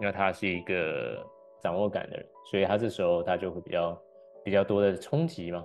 [0.00, 1.22] 因为他是一个
[1.62, 4.02] 掌握感的人，所以他这时候他就会比较
[4.44, 5.64] 比较多的冲击嘛。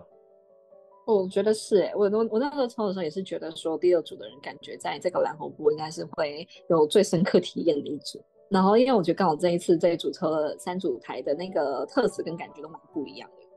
[1.06, 8.24] 我觉得是哎，我我我那时候抽的时候也是觉得说第二组的人感觉在这个蓝红波应该是会有最深刻体验的一组。
[8.50, 13.48] 然后，因为我觉得刚好这一次这一组抽了三组台的那个特质跟感觉都蛮不一样的，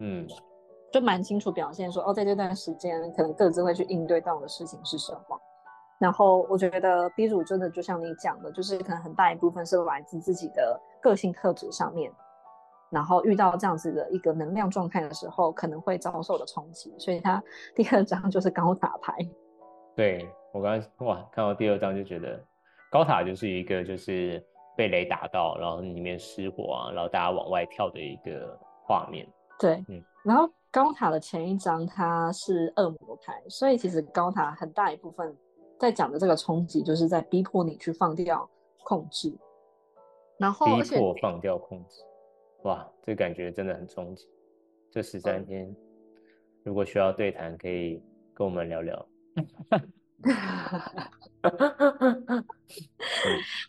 [0.00, 0.26] 嗯，
[0.92, 5.40] 就蛮清楚表现说哦，在这段时间可能各自会去应对到的事情是什么。
[5.98, 12.10] 然后我觉得 B 组真的就像你讲的，就是可能很大一部分是来自自己的个性特质上面，
[12.90, 16.94] 然后遇到这样子的一个能量状态的时候，可能会遭受的冲击。
[16.98, 17.42] 所以他
[17.74, 19.14] 第二张就是高塔牌。
[19.96, 22.38] 对我刚刚哇，看到第二张就觉得。
[22.92, 24.44] 高塔就是一个就是
[24.76, 29.24] 被雷打到，然后里面失火啊，然后大家往外跳的一个画面。
[29.60, 35.32] 对，嗯，然后高塔的前一张它是恶魔牌，所以其实高塔很大一部分
[35.78, 38.50] 在讲的这个冲击，就是在逼迫你去放掉
[38.82, 39.32] 控制，
[40.40, 42.00] 然后逼迫放掉控制。
[42.62, 44.26] 哇，这感觉真的很冲击。
[44.90, 45.72] 这十三天，
[46.64, 48.02] 如果需要对谈，可以
[48.34, 49.06] 跟我们聊聊。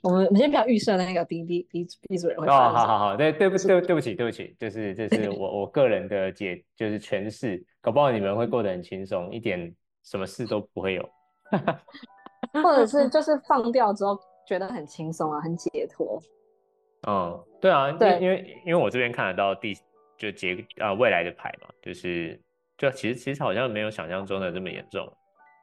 [0.01, 2.47] 我们我们先不要预设那个 B B B B 主人会。
[2.47, 11.09] 哦，好好好，对对不对对不起对不起，就是就是我我个人的解就是诠释，搞不好你们会过得很轻松，一点什么事都不会有，
[12.63, 16.21] 或者是就是放掉之后觉得很轻松啊，很解脱。
[17.07, 19.75] 嗯，对啊，对，因为因为我这边看得到第
[20.17, 22.39] 就结啊未来的牌嘛，就是
[22.77, 25.11] 就其实其实好像没有想象中的这么严重。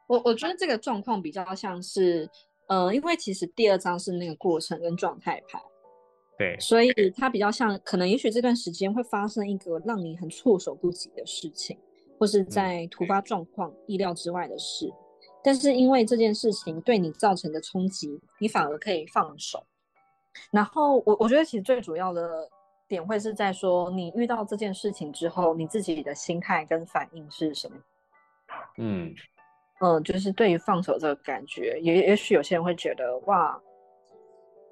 [0.07, 2.29] 我我觉得这个状况比较像是，
[2.67, 5.61] 呃，因为其实第二张是那个过程跟状态牌，
[6.37, 11.77] 对，所以它比较像，可能也许这段时间会发生一个让你很措手不及的事情，
[12.17, 14.91] 或是在突发状况意料之外的事，
[15.41, 19.63] 但是因为这件事情对你造成的冲击，你反而可以放手。
[20.51, 22.47] 然后我我觉得其实最主要的
[22.87, 27.77] 点会是在说，你遇到这件事情之后，你自己的心态跟反应是什么？
[28.77, 29.13] 嗯。
[29.81, 33.57] 嗯，就是对于放手这个感觉，也也许有些人会觉得哇，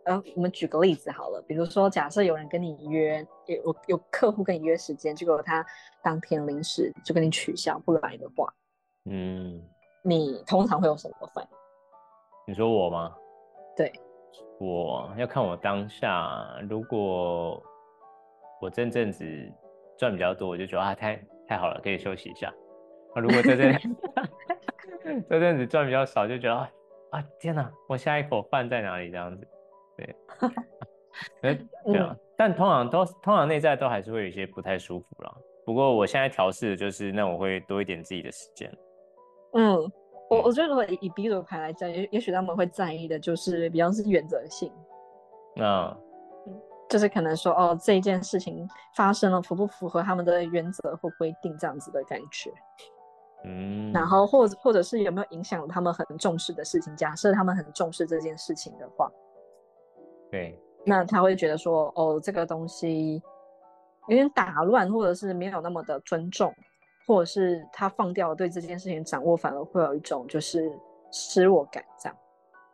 [0.03, 5.65] 呃，我们举个例子好了，比如说假设有人跟你约，有有客户跟你约时间，结果他
[6.03, 8.53] 当天临时就跟你取消不来的话，
[9.05, 9.63] 嗯，
[10.03, 11.49] 你通常会有什么反应？
[12.45, 13.15] 你说我吗？
[13.77, 13.89] 对，
[14.59, 17.61] 我要看我当下，如果
[18.61, 19.25] 我这阵子
[19.97, 21.15] 赚比较多，我就觉得啊，太
[21.47, 22.53] 太好了，可以休息一下。
[23.15, 23.79] 那如果这阵，
[25.29, 26.69] 这阵子赚比较少，就觉得啊
[27.11, 29.11] 啊天哪，我下一口饭在哪里？
[29.11, 29.47] 这样子，
[29.95, 30.15] 对，
[31.41, 35.37] 哎 对啊，但通常都通常内在都还是会有一些不太舒服了。
[35.65, 38.71] 不过我现在调试的就是，那我会多一点自己的时间。
[39.53, 39.91] 嗯，
[40.29, 44.71] 我我觉得如果以 B 组牌来讲，也也许他们会在意的就是比较是原则性。
[45.59, 45.95] 嗯，
[46.89, 52.51] 就是可能说哦，这一件事情发生了，符不符合他们的原则或规定这样子的感觉。
[53.45, 56.95] 嗯，然后或者或者是有没有影响他们很重视的事情？
[56.95, 59.09] 假设他们很重视这件事情的话，
[60.31, 63.21] 对，那他会觉得说，哦，这个东西
[64.07, 66.53] 有点打乱，或者是没有那么的尊重，
[67.07, 70.71] 或者是他放掉了对这件事情掌握，反而会有一种就是
[71.11, 72.17] 失落感这样，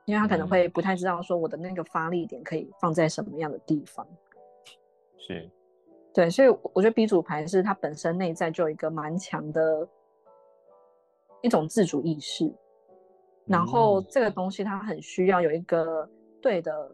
[0.04, 4.06] 因为他可能会不太知道说我的那个发力点可以放在什么样的地方。
[5.18, 5.50] 是，
[6.14, 9.88] 对，所以我觉得 B 组牌是它本身内在就有一个蛮强的。
[11.46, 12.50] 一种自主意识，
[13.46, 16.10] 然后这个东西它很需要有一个
[16.42, 16.90] 对的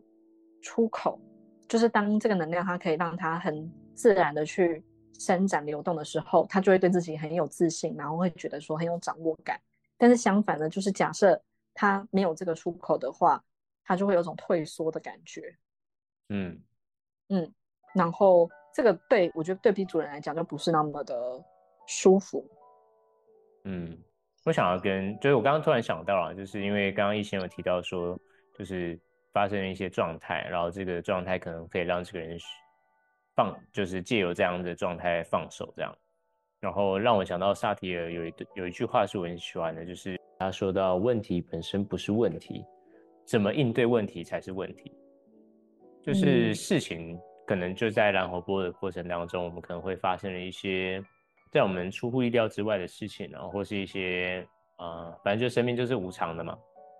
[0.59, 1.19] 出口，
[1.67, 4.83] 就是当这个能量它可以让它很自然的去
[5.19, 9.61] 伸展流动的时候，他就会对自己很有自信，然后会觉得说很有掌握感。
[9.97, 11.39] 但是相反呢，就是假设
[11.73, 13.43] 他没有这个出口的话，
[13.83, 15.55] 他就会有种退缩的感觉。
[16.29, 16.59] 嗯
[17.27, 17.53] 嗯，
[17.93, 21.15] 然后这个对我觉得对比主人来讲就不是那么的
[21.85, 22.49] 舒服。
[23.65, 23.95] 嗯。
[24.45, 28.17] 我想要跟，就是我刚刚突然想到啊，就是因为刚刚一贤有提到说，
[28.57, 28.97] 就是
[29.33, 32.39] 发生了一些状态，然后这个状态可能可以让这个人
[33.39, 35.95] 放，就是借由这样的状态放手这样，
[36.59, 42.65] 然后让我想到萨提尔有一有一句话是我很喜欢的，就是他说到问题本身不是问题，
[43.25, 44.91] 怎么应对问题才是问题，
[46.03, 51.01] 就是事情可能就在蓝猴波的过程当中，我们可能会发生了一些。
[51.49, 54.45] 在我们出乎意料之外的事情，然后或是一些
[54.77, 56.55] 呃，反正就生命就是无常的嘛。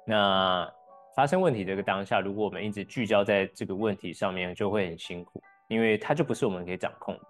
[0.08, 0.68] 那
[1.16, 7.22] 发生问题这个当下，如果我们一直聚焦在这个问题上面，就会很辛苦，因为它就不是我们可以掌控的。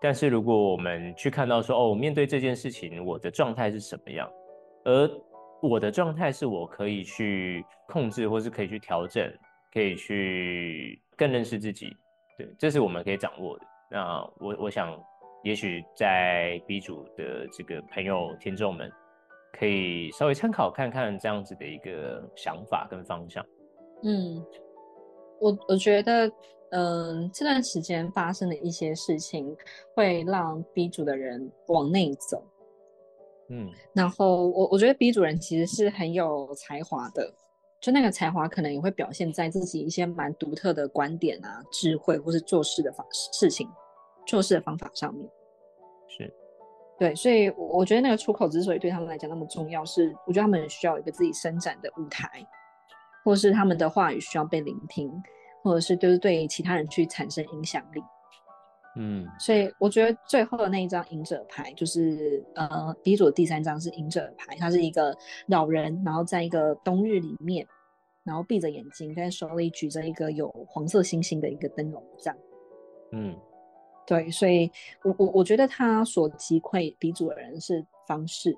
[0.00, 4.30] 但是如果我们去看到说，哦，面对这件事情，我的状态是什么样，
[4.84, 5.10] 而
[5.60, 9.28] 我的状态是我可以去控制，或是可以去调整，
[9.72, 11.96] 可以去更认识自己，
[12.36, 13.66] 对，这是我们可以掌握的。
[13.90, 14.96] 那我我想，
[15.42, 18.88] 也许在 B 组的这个朋友听众们，
[19.58, 23.44] 可以稍微参考看看这样子的一个想法跟方向。
[24.04, 24.44] 嗯，
[25.40, 26.30] 我我觉得。
[26.70, 29.56] 嗯，这段时间发生的一些事情
[29.94, 32.42] 会让 B 组的人往内走。
[33.50, 37.32] 嗯，然后我我觉得 B 组人其实是很有才华的，
[37.80, 43.66] 就那个才华可能也会表现在自己一些蛮独特的观点啊、智慧或是做事的方事情、
[44.26, 45.26] 做事的方法上面。
[46.08, 46.30] 是，
[46.98, 52.46] 对，所以我觉得那个出口之所以对他们来讲那么重要，是我觉得他们需要一个自己伸展的舞台，
[53.24, 55.10] 或是他们的话语需要被聆听。
[55.62, 58.02] 或者是就是对其他人去产生影响力，
[58.96, 65.16] 嗯，所以我觉得最后的那一张隐者牌，就是呃，第一组的第三张是隐者牌，它是一个
[65.46, 67.66] 老人，然后在一个冬日里面，
[68.24, 72.38] 然后闭着眼睛，在手里举着一个有黄色星星的一个灯笼，这样，
[73.12, 73.36] 嗯，
[74.06, 74.70] 对，所以
[75.04, 78.56] 我我我觉得他所击溃鼻祖的人是方式，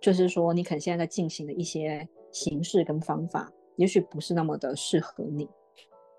[0.00, 5.48] 就是说你可能现在在进行的一些形式跟方法，也许不是那么的适合你。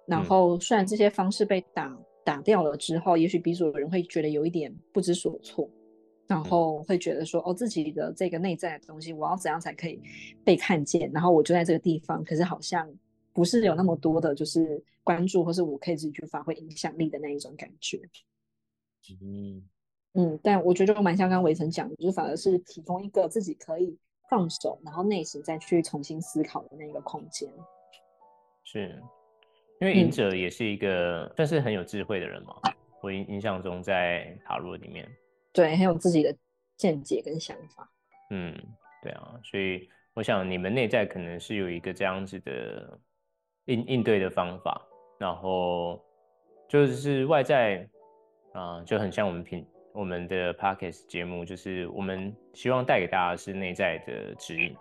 [0.05, 5.69] 然后，虽然这些方式被打打掉了之后，也许 B 组的人会觉得有一点不知所措，
[6.27, 10.01] 然后会觉得说：“哦，自己的这个内在的东西，我要怎样才可以
[10.43, 12.89] 被看见？”然后我就在这个地方，可是好像
[13.31, 18.01] 不是有那么多的，就是关注，或是我可以自己去发挥影响力的那一种感觉。
[19.21, 19.63] 嗯
[20.13, 23.97] 嗯，但我觉得蛮像刚刚围城讲的，就是反而是提供一个自己可以
[24.29, 27.49] 放手，然后内心再去重新思考的那个空间。
[28.63, 29.01] 是。
[29.81, 32.55] 因为隐者也是一个算是很有智慧的人嘛，
[33.01, 35.05] 我印印象中在塔罗里面，
[35.51, 36.33] 对，很有自己的
[36.77, 37.89] 见解跟想法。
[38.29, 38.57] 嗯，
[39.01, 42.97] 对啊，所以我想你们内在可能是有一个这样子的
[43.65, 44.81] 应应对的方法，
[45.19, 46.01] 然后
[46.69, 47.85] 就是外在
[48.53, 54.73] 啊，就很像我们平我们的 podcast 节目，就是我们希望带给大家是内在的指引。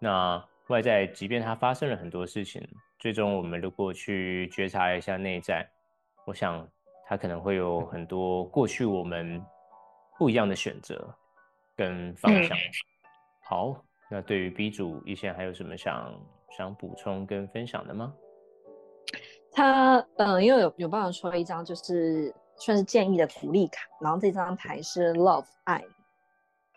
[0.00, 2.60] 那外在即便它发生了很多事情。
[3.02, 5.68] 最终，我们如果去觉察一下内在，
[6.24, 6.64] 我想
[7.04, 9.44] 它可能会有很多过去我们
[10.16, 11.12] 不一样的选择
[11.74, 12.56] 跟方向。
[13.40, 16.14] 好，那对于 B 组一些还有什么想
[16.56, 18.14] 想补充跟分享的吗？
[19.50, 25.84] 他嗯，因为有有帮我抽了一张，就是算是建议的鼓励卡，然后这张牌是 Love 爱。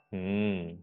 [0.09, 0.75] 嗯。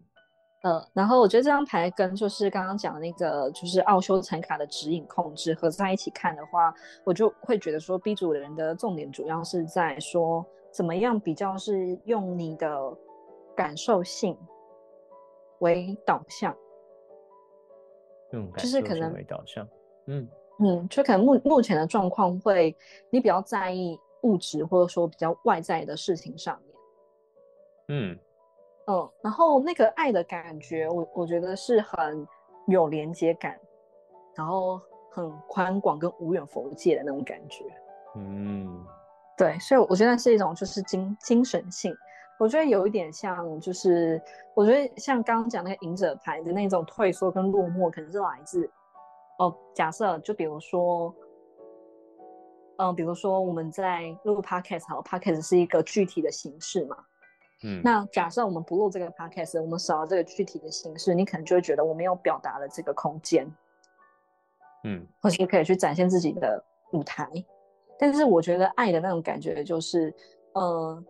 [0.63, 6.73] 呃，然后我觉得这张牌跟就是刚刚讲的那个就是奥修残卡的指引控制合在一起看的话，
[7.03, 12.97] 我就会觉得说 B 组的人的重点主要是在说怎么样比较是用你的
[13.53, 14.37] 感受性
[15.59, 16.55] 为导向，
[18.31, 19.67] 用就是可能为导向，
[20.07, 20.25] 嗯
[20.59, 22.73] 嗯，就可能目目前的状况会
[23.09, 26.75] 你比较在意物质或者说比较外在的事情上面，
[27.89, 28.19] 嗯。
[28.87, 32.27] 嗯，然后那个爱的感觉，我我觉得是很
[32.67, 33.57] 有连接感，
[34.35, 37.63] 然后很宽广跟无远佛界的那种感觉。
[38.15, 38.85] 嗯，
[39.37, 41.95] 对，所以我觉得是一种就是精精神性，
[42.37, 44.21] 我觉得有一点像，就是
[44.53, 48.69] 我觉得像刚刚讲那个隐者牌的那种退缩跟落寞，可能是来自
[49.39, 51.15] 哦，假设就比如说，
[52.77, 56.97] 嗯，比如说我们在录 podcast，好，podcast 是一个具体的形式嘛。
[57.65, 63.49] 嗯，那假设我们不录这个 podcast，我们少了这个具体的形式，你可能就会觉得我没有表达了这个空间，
[64.83, 67.29] 嗯，或是可以去展现自己的舞台。
[67.97, 70.13] 但是我觉得爱的那种感觉就是，
[70.55, 71.01] 呃，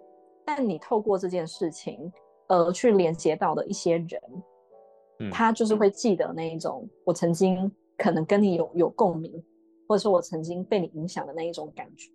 [0.46, 2.12] 但你透过这件事情，
[2.48, 9.44] 呃，去连接到的一些人，他就是会记得那一种我曾经可能跟你有有共鸣，
[9.88, 12.12] 或者说我曾经被你影响的那一种感觉。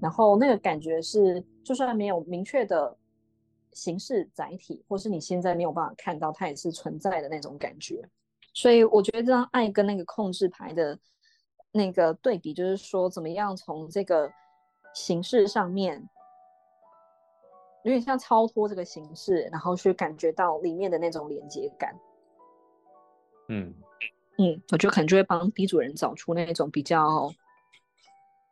[0.00, 2.96] 然后那个感觉是，就算没有明确的。
[3.72, 8.08] 形式载体，或是你现在没有办法看到，它也是存在的那种感觉。
[8.52, 10.98] 所以我觉得这张爱跟那个控制牌的
[11.70, 14.30] 那个对比，就是说怎么样从这个
[14.92, 16.08] 形式上面，
[17.84, 21.94] 有点像超脱这个形式，然后去感觉到里面的那种连接感。
[23.48, 23.74] 嗯
[24.38, 27.32] 嗯，我觉得可能就会帮 B 组人找出那种比较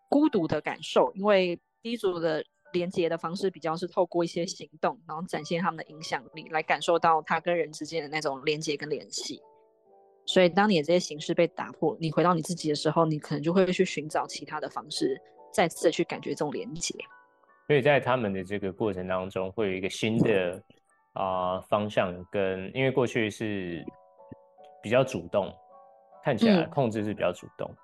[0.08, 2.44] 孤独的感受，因为 B 组的。
[2.72, 9.40] 连接的方式比较是透过一些行动，然后展现他们的影响力，来感受到他跟人之间的那种连接跟联系。
[10.26, 15.18] 所以，当你的这些形式被打破，你回到你自己的时候，你可能就会去寻找其他的方式，
[15.50, 16.94] 再次的去感觉这种连接。
[17.66, 20.62] 所以在他们的这个过程当中，会有一个新的
[21.14, 23.82] 啊方向，跟因为过去是
[24.82, 25.50] 比较主动，
[26.22, 27.74] 看起来控制是比较主动，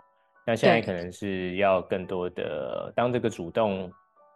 [0.46, 3.90] 那现在可能是要更多的，当这个主动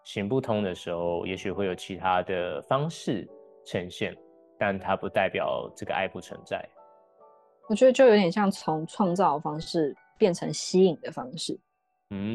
[0.09, 3.28] 行不通的时候，也许会有其他的方式
[3.66, 4.16] 呈现，
[4.59, 6.66] 但它不代表这个爱不存在。
[7.68, 11.61] 我觉得就有点像从创造方式变成吸引的方式。
[12.09, 12.26] 嗯。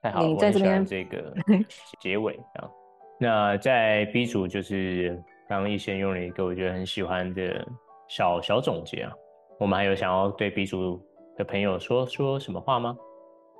[0.00, 1.34] 太好了，我很喜欢这个
[1.98, 2.70] 结尾啊。
[3.18, 7.66] 那在 B 组就是刚刚一先用了一个我觉得很喜欢的
[8.06, 9.12] 小小总结啊。
[9.58, 11.04] 我们还有想要对 B 组
[11.36, 12.96] 的朋友说说什么话吗？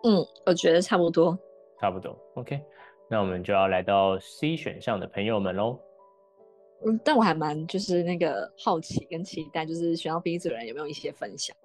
[0.04, 1.36] 嗯，我觉得差不多，
[1.80, 2.16] 差不多。
[2.34, 2.62] OK，
[3.08, 5.78] 那我们就要来到 C 选项的朋友们喽。
[6.86, 11.56] 嗯，但我还蛮就是那个好奇跟期待，就是选到 B 组的人有没有一些分享？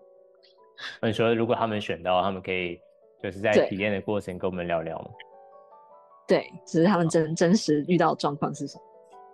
[1.01, 2.79] 你说如果他们选到，他们可以。
[3.21, 5.11] 就是在体验的过程跟我们聊聊吗。
[6.25, 8.77] 对，只是他们真真实遇到状况是什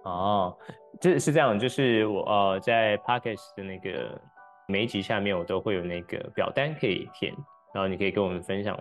[0.03, 0.09] 么？
[0.09, 0.57] 哦，
[0.99, 4.19] 这是这样，就是我呃在 p a c k e s 的那个
[4.67, 7.31] 每一集下面，我都会有那个表单可以填，
[7.75, 8.75] 然后你可以跟我们分享，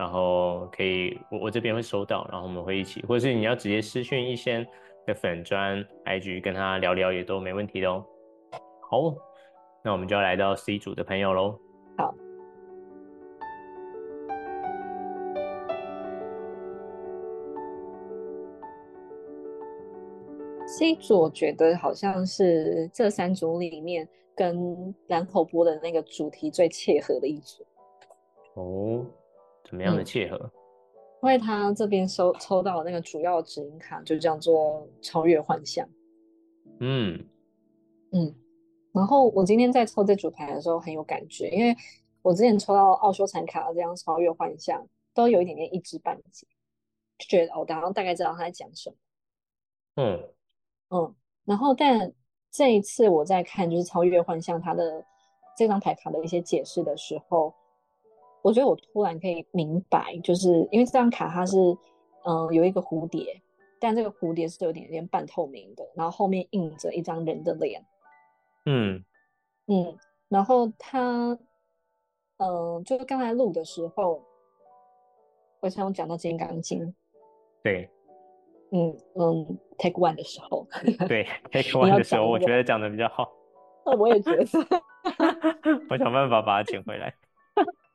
[0.00, 4.66] 然后可以我我这边会收到，然后我们会一起，或者是你要直接私讯一些
[5.06, 8.02] 的粉砖 IG 跟他聊聊也都没问题的哦。
[8.80, 9.14] 好，
[9.84, 11.54] 那我们就要来到 C 组的朋友喽。
[11.98, 12.14] 好。
[20.66, 27.62] C 组我觉得好像是这三组里面跟蓝口波的那个主题最切合的一组。
[28.54, 29.04] 哦，
[29.70, 30.36] 怎么样的切合？
[31.22, 35.88] 因为他这边收抽到那个主要指引卡就叫做超越幻象。
[36.80, 37.24] 嗯
[38.12, 38.34] 嗯，
[38.92, 41.76] 然后我今天在抽这组牌的时候很有感觉，因为
[42.22, 46.46] 我之前抽到奥修禅卡这样超越幻象，都有一点点一知半解，
[47.18, 48.96] 就觉得哦，然后大概知道他在讲什么。
[49.96, 50.28] 嗯。
[50.88, 51.14] 嗯，
[51.44, 52.12] 然后但
[52.50, 55.04] 这一次我在看就是超越幻象它的
[55.56, 57.54] 这张牌卡的一些解释的时候，
[58.42, 61.56] 我觉得我突然可以明白，就是因为这张卡它是
[62.24, 63.40] 嗯有一个蝴蝶，
[63.78, 67.84] 但这个蝴蝶是有点点半透明的，然后后面印着一张人的脸，
[68.66, 69.04] 嗯
[69.66, 71.38] 嗯，然后他
[72.38, 74.22] 嗯就是刚才录的时候，
[75.60, 76.94] 我想讲到金刚经，
[77.62, 77.88] 对。
[78.72, 80.64] 嗯嗯，take one 的时候，
[81.08, 83.28] 对 take one 的时候，我觉得讲的比较好。
[83.98, 84.44] 我也觉得，
[85.90, 87.12] 我想办法把它捡回来。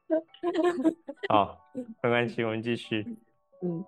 [1.30, 1.58] 好，
[2.02, 3.18] 没关系，我们继续。
[3.62, 3.84] 嗯，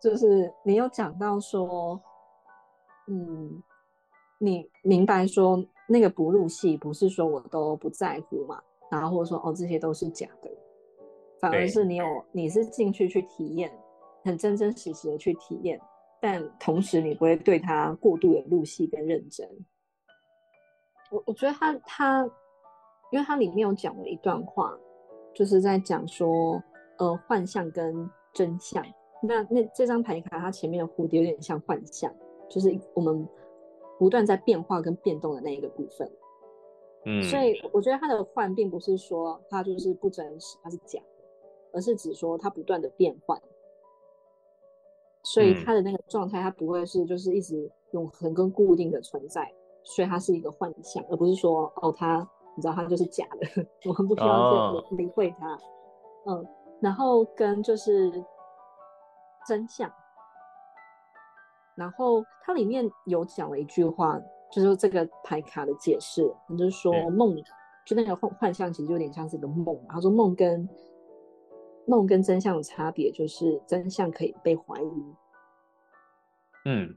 [0.00, 2.00] 就是你有讲到说，
[3.08, 3.62] 嗯，
[4.38, 10.50] 你明白说那个不入戏，不是说我都不在乎嘛，然后或者说哦这些都是假的，
[11.40, 13.72] 反而是你有你是进去去体验，
[14.24, 15.80] 很真真实实的去体验。
[16.20, 19.48] 但同时，你不会对他过度的入戏跟认真。
[21.10, 22.24] 我我觉得他他，
[23.10, 24.72] 因为他里面有讲了一段话，
[25.34, 26.62] 就是在讲说，
[26.98, 28.84] 呃，幻象跟真相。
[29.22, 32.12] 那那这张牌卡，它前面的蝴蝶有点像幻象，
[32.48, 33.26] 就是我们
[33.98, 36.10] 不断在变化跟变动的那一个部分。
[37.04, 41.06] 嗯，所以我觉得它的幻，并不是说它就是不真实，它是假的，
[41.72, 43.40] 而是指说它不断的变换。
[45.24, 49.52] 所以它的那个状态，它不会是就是一直永恒跟固定的存在，
[49.84, 55.58] 所以它是一个幻象，而不是说哦，他你知道它就是假的， 我们不需要去理会他。
[56.26, 56.46] 嗯，
[56.80, 58.10] 然后跟就是
[59.46, 59.90] 真相，
[61.74, 64.20] 然后它里面有讲了一句话，
[64.52, 66.22] 就是这个牌卡的解释，
[66.58, 67.36] 就是说梦
[67.86, 70.68] 就那个幻幻象其实有点像是一个梦，他说梦跟。
[71.84, 75.14] 梦跟真相的差别就是真相可以被怀疑。
[76.64, 76.94] 嗯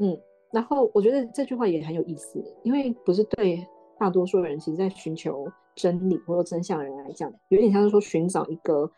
[0.00, 0.20] 嗯，
[0.50, 3.64] 然后我觉得这句话也很有意思，因为不是对
[4.02, 5.46] 大多数人，其实在寻求
[5.76, 8.90] 真理或者真相的人来讲，有点像是说寻找一个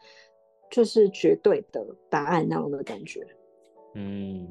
[0.70, 3.20] 就是绝对的答案那样的感觉。
[3.94, 4.48] 嗯，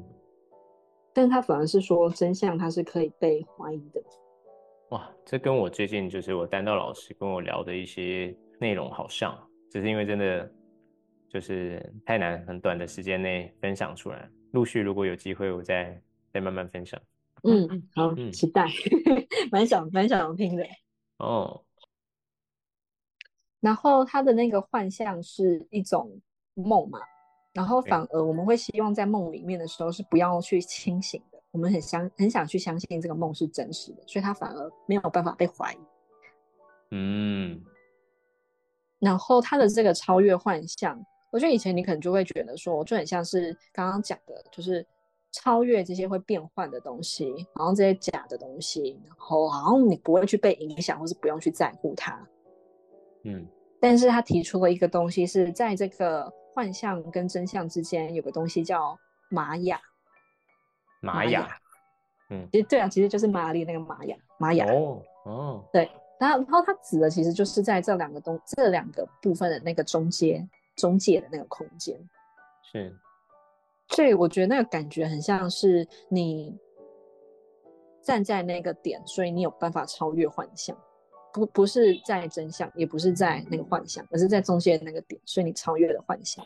[1.12, 4.00] 但他反而是说真相它是可以被怀疑的。
[4.90, 9.36] 哇，这跟我最近就是我丹道老师跟我聊的一些内容好像。
[9.72, 10.48] 只是因为真的
[11.28, 14.30] 就是太难，很短的时间内分享出来。
[14.52, 16.00] 陆续如果有机会，我再
[16.32, 17.00] 再慢慢分享。
[17.42, 18.66] 嗯，好，期待，
[19.54, 20.66] 蛮想蛮想听的。
[21.18, 21.62] 哦。
[23.60, 26.20] 然后他的那个幻象是一种
[26.54, 26.98] 梦嘛，
[27.52, 35.78] 然后反而我们会希望在梦里面的时候是不要去清醒的，我们很相很想去相信这个梦是真实的，所以他反而没有办法被怀疑。
[36.90, 37.64] 嗯。
[38.98, 41.00] 然后他的这个超越幻象，
[41.30, 44.84] 我觉得以前你可能就会觉得说，就很像是刚刚讲的，就是
[45.34, 52.16] 超越这些会变换的东西，然后这些假的东西，然后好像你不会去被影响，或是不用去在乎它。
[53.24, 53.44] 嗯，
[53.80, 58.96] 但是他提出了一个东西，是在这个幻象跟真相之间有个东西叫
[59.28, 59.80] 玛雅。
[61.00, 61.58] 玛雅，
[62.30, 64.64] 嗯，其实对啊，其实就是玛丽那个玛雅，玛雅。
[64.66, 71.98] 哦哦，对，然后然后他指的其实就是在这两个东这两个部分的那个中间中介的那个空间。
[72.62, 72.96] 是，
[73.94, 76.56] 所以我觉得那个感觉很像是你
[78.02, 80.76] 站在那个点，所以你有办法超越幻象，
[81.32, 86.44] 不不是在真相，也不是在那个幻象，而是在中间那个点，所以你超越了幻象。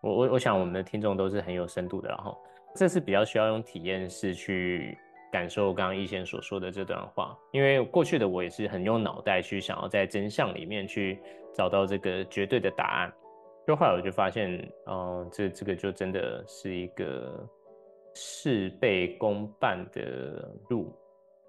[0.00, 2.36] 我我我想我们的听众都是很有深度的，然后。
[2.74, 4.96] 这是比较需要用体验式去
[5.32, 11.18] 感受刚刚易贤所说的这段话，因为过去的我也是很用脑袋去想要在真相里面去
[11.54, 13.12] 找到这个绝对的答案，
[13.68, 14.50] 就后来我就发现，
[14.86, 17.46] 嗯，这这个就真的是一个
[18.14, 20.90] 事倍功半的路，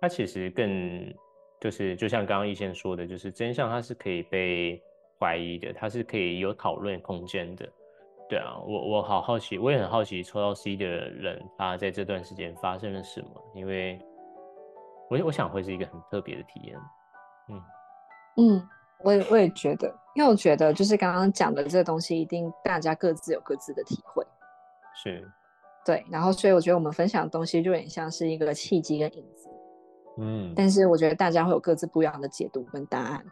[0.02, 1.16] 它其实更
[1.62, 4.84] 就是就像刚刚易贤说的，就是真相它是可以被
[5.18, 7.66] 怀疑的，它是可以有讨论空间的。
[8.28, 13.30] 对啊，我我好好奇，我也很好奇抽到 C 的人，他在这段时间发生了什么？
[13.56, 13.98] 因为，
[15.10, 16.78] 我我想会是一个很特别的体验。
[17.48, 17.62] 嗯
[18.36, 18.70] 嗯，
[19.04, 24.26] 我也我也觉得，因为我觉得就是刚刚讲的这个东西，一定大家各自有各自的体会。
[24.96, 25.28] 是，
[25.86, 29.50] 对，然后所以我觉得我们分享的东西就有点像是一个契机跟影子。
[30.18, 33.26] 嗯，但是我觉得大家会有各自不一样的解读跟答案。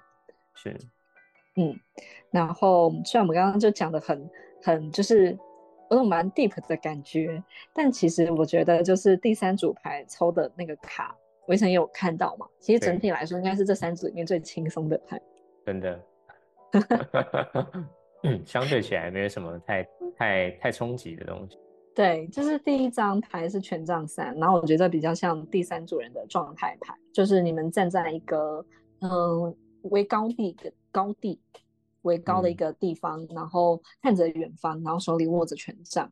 [0.54, 0.78] 是，
[1.56, 1.76] 嗯，
[2.32, 4.30] 然后虽然我们刚刚就讲的很。
[4.64, 5.38] 很就是
[5.92, 7.42] 有种蛮 deep 的感觉，
[7.76, 11.16] 但其实我觉得就是第三组牌抽的那个卡，
[11.46, 12.48] 围城也有看到嘛。
[12.60, 15.22] 其实整体来说，应该是这三组里面最轻松的牌。
[15.68, 16.02] 真的，
[18.46, 19.84] 相对起来没有什么太
[20.16, 21.58] 太太冲击的东西。
[21.94, 28.66] 对，就是第一张牌是权杖三，然后我觉得比较像第三组人的状态牌，就是你们站在一个
[29.02, 31.38] 嗯为高地的高地。
[32.04, 36.10] 为高的一个地方，然后看着远方，然后手里握着权杖，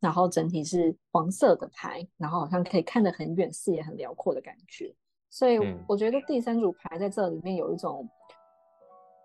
[0.00, 4.92] 然后整体是黄色的牌，然后好像可以看得很远，视野很辽阔的感觉。
[5.30, 8.08] 所以我觉得第三组牌在这里面有一种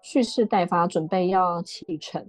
[0.04, 2.24] 蓄势待发，准备要启程，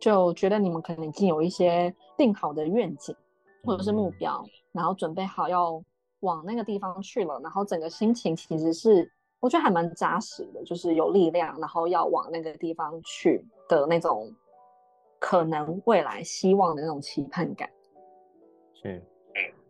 [0.00, 3.14] 就觉得你们可能已经有一些定好的愿景
[3.62, 5.80] 或者是目标，然后准备好要
[6.20, 9.08] 往那个地方去了，然后整个心情其实是。
[9.40, 14.26] 我觉得还蛮扎实的，就是有力量，然后要往那个地方去的那种
[15.20, 17.68] 可能未来希望的那种期盼感。
[18.72, 19.04] 是，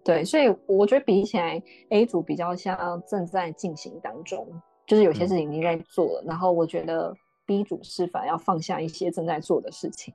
[0.04, 4.46] 对，所以我觉得比起来 A 组比较像正在进行当中，
[4.86, 7.12] 就是有些事情已经在做了，然后我觉得
[7.46, 10.14] B 组是反而要放下一些正在做的事情，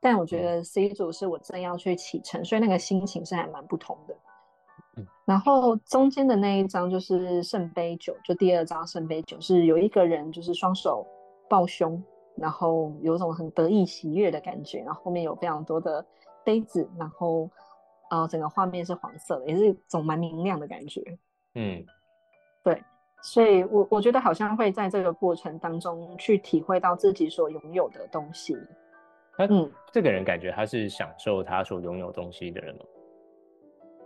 [0.00, 4.16] 但我觉得 C 组是我正要去启程，所以那个心情是还蛮不同的。
[5.24, 11.06] 然后中间的那一张就是圣杯九，就第二张圣杯九是有一个人就是双手
[11.48, 12.02] 抱胸，
[12.34, 16.04] 然后有种很得意喜悦的感觉，然后后面有非常多的
[16.44, 17.48] 杯子，然后
[18.10, 21.00] 呃整个画面是黄色的，也是一种蛮明亮的感觉。
[21.54, 21.84] 嗯，
[22.64, 22.82] 对，
[23.22, 28.56] 所以我我觉得好像会在这个过程当中去体会到自己所拥有的东西。
[29.38, 32.82] 嗯，这个人感觉他是享受他所拥有东西的人吗？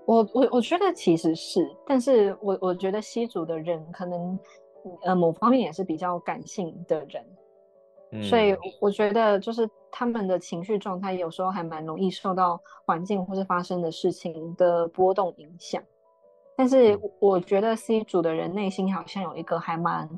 [0.04, 4.38] 我我我觉得其实是，但是我我觉得西族的人可能，
[5.04, 15.82] 呃，某方面也是比较感性的人，所以我觉得就是他们的情绪状态有时候还蛮容易受到环境或是发生的事情的波动影响。
[16.56, 20.08] 但是我觉得 C 组的人内心好像有一个还蛮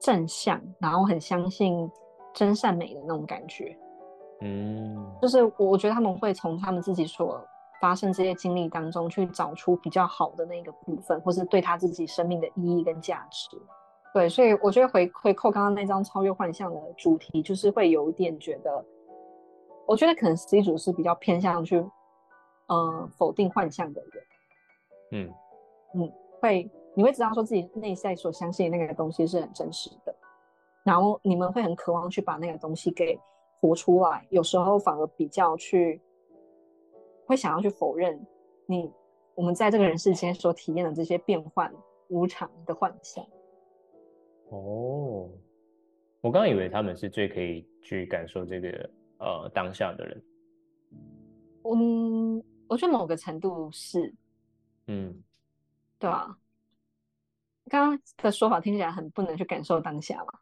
[0.00, 1.90] 正向，然后很相信
[2.34, 3.76] 真善美的那种感觉。
[4.40, 7.40] 嗯，就是我觉得他们会从他们自己所。
[7.78, 13.50] 发生这些经历当中，去找出比较好的那个部分，或是对他自己生命的意义跟价值。
[14.14, 18.82] 对，所以我觉得回回扣刚刚那张超越幻象的主题，就是会有一点觉得，
[19.86, 21.76] 我觉得可能 C 组是比较偏向去，
[22.68, 24.24] 呃，否定幻象的人。
[25.12, 25.34] 嗯
[25.96, 30.14] 嗯，会你会知道说自己内在所相信的那个东西是很真实的，
[30.84, 33.18] 然后你们会很渴望去把那个东西给
[33.60, 36.00] 活出来，有时候反而比较去。
[37.28, 38.24] 会想要去否认
[38.66, 38.88] 你
[39.34, 41.74] 我们在这个人世间所体验的这些变幻
[42.06, 43.26] 无常的幻想。
[44.50, 45.28] 哦，
[46.20, 50.24] 我刚以为他们是最可以去感受这个呃当下的人。
[51.64, 54.14] 嗯，我觉得某个程度是，
[54.86, 55.20] 嗯，
[55.98, 56.36] 对啊。
[57.68, 60.38] 刚刚的说法听起来很不能去感受当下嘛？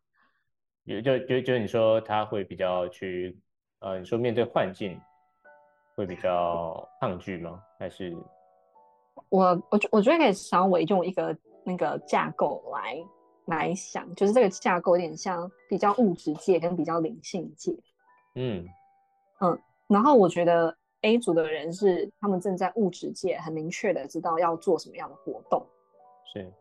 [0.85, 3.39] 有就就就你说他会比较去。
[3.81, 4.99] 呃，你说面对幻境
[5.95, 7.63] 会比较抗拒吗？
[7.79, 8.17] 还是
[9.29, 12.97] 我我我觉得可以稍微用一个那个架构来
[13.45, 17.77] 来想，就是这个架构有点像比较物质界跟比较灵性界。
[18.37, 18.67] 嗯
[19.41, 20.75] 嗯，然后我觉得
[21.05, 25.65] A 组的人是他们正在物质界很明确的知道要做什么样的活动，
[26.33, 26.53] 是。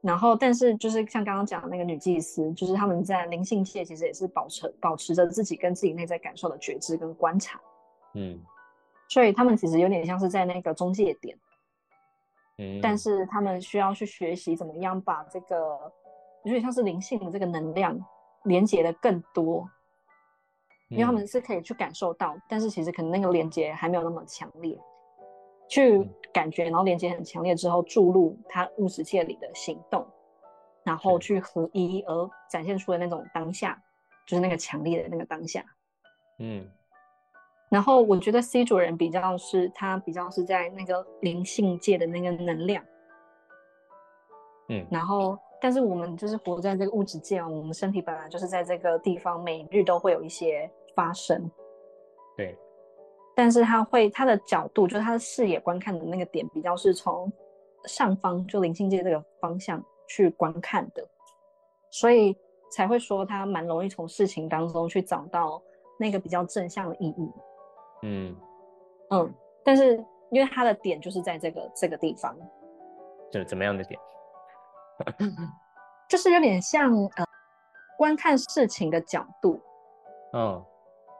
[0.00, 7.60] 然后，但是就是像刚刚讲的那个女祭司，就是他们在灵性界其实也是保持保持着自己跟自己内在感受的觉知跟观察，
[8.14, 8.40] 嗯，
[9.08, 11.36] 所以他们其实有点像是在那个中介点，
[12.58, 15.92] 嗯，但是他们需要去学习怎么样把这个
[16.44, 17.98] 有点像是灵性的这个能量
[18.44, 19.68] 连接的更多，
[20.88, 24.78] 因为他们是可以去感受到，但是其实可能那个连接还没有那么强烈。
[25.68, 30.06] 去感觉，然后连接很强烈之后，注入他物质界里的行动，
[30.82, 33.78] 然后去合一，而展现出的那种当下，
[34.26, 35.62] 就是那个强烈的那个当下。
[36.38, 36.66] 嗯。
[37.68, 42.82] 然后我觉得 C 主人比较是，他比较是在那个灵性界的那个能量。
[44.70, 44.86] 嗯。
[44.90, 51.48] 然后，但是我们就是活在这个物质界，我们身体本来就是在这个地方，每日都会有一些发生。
[52.36, 52.58] 对。
[53.36, 57.32] 但是他会，他的角度就是他的视野观看的那个点比较是从
[57.84, 61.08] 上方，就灵性界这个方向去观看的，
[61.88, 62.36] 所以
[62.72, 65.62] 才会说他蛮容易从事情当中去找到
[66.00, 67.32] 那个比较正向的意义。
[68.02, 68.36] 嗯
[69.10, 69.32] 嗯，
[69.64, 72.36] 但是因为他的点就是在这个这个地方，
[73.30, 74.00] 怎怎么样的点？
[76.10, 77.24] 就是有点像呃，
[77.96, 79.60] 观看事情的角度。
[80.32, 80.60] 嗯。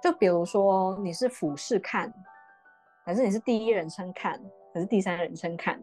[0.02, 2.12] 就比如说你是俯视看，
[3.04, 4.40] 还是你是第一人称看，
[4.72, 5.80] 还是第三人称看？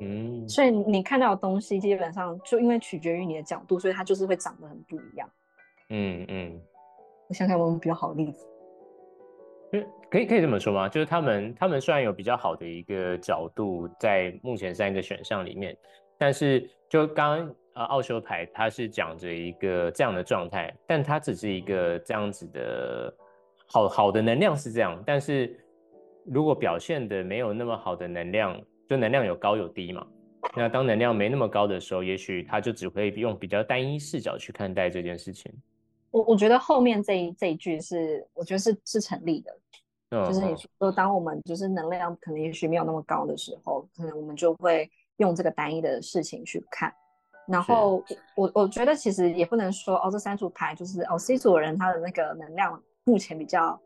[0.00, 5.28] 嗯，所以你看到的东西基本上就因为取决于你的角度，所以它就是会长得很不一样。
[5.88, 6.60] 嗯嗯，
[7.28, 8.46] 我想想有没有比较好的例子？
[9.72, 10.88] 嗯，可以可以这么说吗？
[10.88, 15.76] 就是他们他们虽然有比较好的一个角度在目前三个选项里面，
[16.18, 23.14] 但是就刚刚呃奥修牌它是讲着一个这样的状态，但它只是一个这样子的。
[23.68, 25.58] 好好的能量是这样，但是
[26.24, 30.06] 如果表现的没有那么好的能量，就能量有高有低嘛。
[30.56, 35.52] 那当能量没那么高的时候，也许他就只会用比较单一视角去看待这件事情。
[36.12, 39.52] 我我觉得后面这一这一句是，我觉得是是成立的。
[40.08, 46.94] 就是你说，当我们就是能量可能也许没有那么高的时候，可能我们就会用这个单一的事情去看。
[47.48, 48.02] 然后
[48.36, 52.80] 我我觉得其实也不能说哦，这三组牌就是哦 C 组的人他的那个能量。
[53.06, 53.80] 目前比较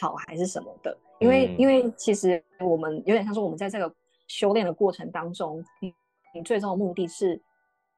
[0.00, 0.96] 好还是什么的？
[1.18, 3.92] 因为因为其实我们有点像说，我们在这个
[4.28, 5.92] 修炼的过程当中，你
[6.34, 7.40] 你最终的目的是，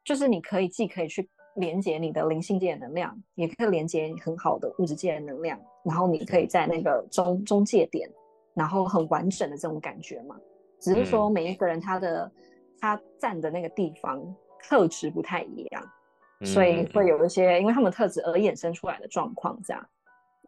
[0.04, 8.08] 就是你可以既可以去连接你的灵性界的能量，也可以连接很好的物质界的能量，然后你可以在那个中中介点，
[8.54, 10.36] 然后很完整的这种感觉嘛。
[10.78, 12.30] 只是说每一个人他的
[12.80, 14.22] 他站的那个地方
[14.62, 15.84] 特质不太一样，
[16.44, 19.84] 所以会有一些因为他们特质而衍生出来的状况这样。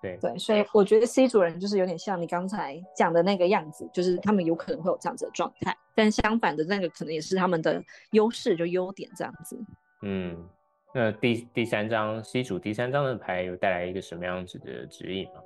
[0.02, 7.82] 对对，所以我觉得 C 主人就是有点像你刚才讲的那个样子，就是他们有可能会有这样子的状态，但相反的那个可能也是他们的
[8.12, 9.58] 优势，就优点这样子。
[10.02, 10.48] 嗯，
[10.94, 15.42] 那第第三张 C 组第三张的牌有带来一个什么样子的指引吗？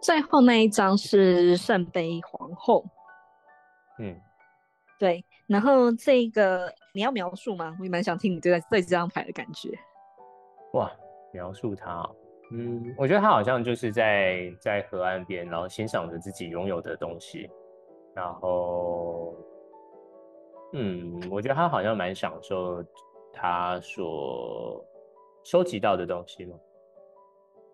[0.00, 2.84] 最后那一张是圣杯皇后。
[3.98, 4.16] 嗯，
[4.96, 7.76] 对，然后这个你要描述吗？
[7.80, 9.76] 我也蛮想听你对对这张牌的感觉。
[10.74, 10.88] 哇，
[11.32, 12.08] 描述它。
[12.50, 17.46] 嗯，我觉得他好像就是在在河岸边，然后欣赏着自己拥有的东西，
[18.14, 19.36] 然后，
[20.72, 22.82] 嗯，我觉得他好像蛮享受
[23.34, 24.82] 他所
[25.44, 26.56] 收集到的东西嘛，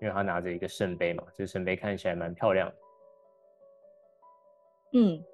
[0.01, 2.75] 因为他拿着一个圣杯嘛，这圣杯看起来蛮漂亮的。
[4.95, 5.25] 嗯，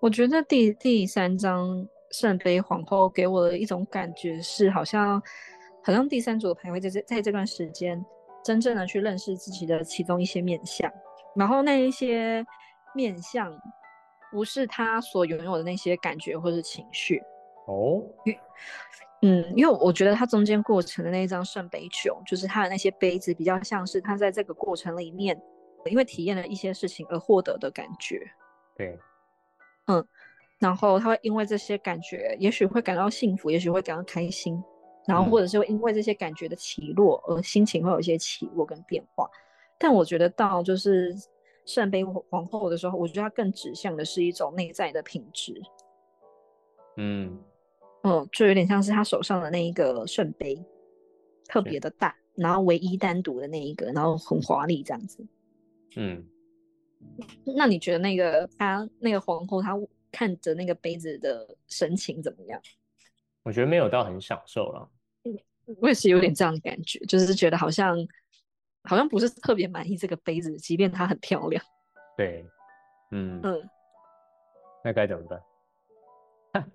[0.00, 5.22] 我觉得第第三张圣杯皇后给我的一种感觉是，好像
[5.84, 8.04] 好像第三组的牌会在这在这段时间。
[8.44, 10.90] 真正的去认识自己的其中一些面相，
[11.36, 12.44] 然后那一些
[12.94, 13.56] 面相
[14.30, 17.22] 不是他所拥有的那些感觉或是情绪
[17.66, 18.02] 哦。
[19.24, 25.40] 嗯，因为我觉得他中间过程的那一张圣杯九，就是他的那些杯子比较像是他在这个过程里面，
[25.84, 28.20] 因为体验了一些事情而获得的感觉。
[28.76, 28.98] 对，
[29.86, 30.04] 嗯，
[30.58, 34.60] 然后他会因为这些感觉，也许会感到幸福，也许会感到开心。
[35.06, 39.28] 然后，或者是因为这些感觉的起落，而心情会有一些起落跟变化。
[39.78, 41.12] 但我觉得到就是
[41.66, 45.60] 圣杯皇后的时候，我觉得它更指向的是一种内在的品质。
[46.96, 47.38] 嗯
[48.04, 50.60] 嗯，就有点像是他手上的那一个圣杯，
[51.48, 55.26] 特别的大，然后唯一单独的那一个，然后很华丽这样子。
[55.96, 56.24] 嗯，
[57.44, 59.78] 那你觉得那个他那个皇后她
[60.10, 62.60] 看着那个杯子的神情怎么样？
[63.42, 64.88] 我觉得没有到很享受了。
[65.80, 67.96] 我也是有点这样的感觉，就是觉得好像
[68.84, 71.62] 好像不是特别满意这个杯子，即便它很漂亮。
[72.16, 72.44] 对，
[73.12, 73.70] 嗯嗯，
[74.84, 75.40] 那该怎么办？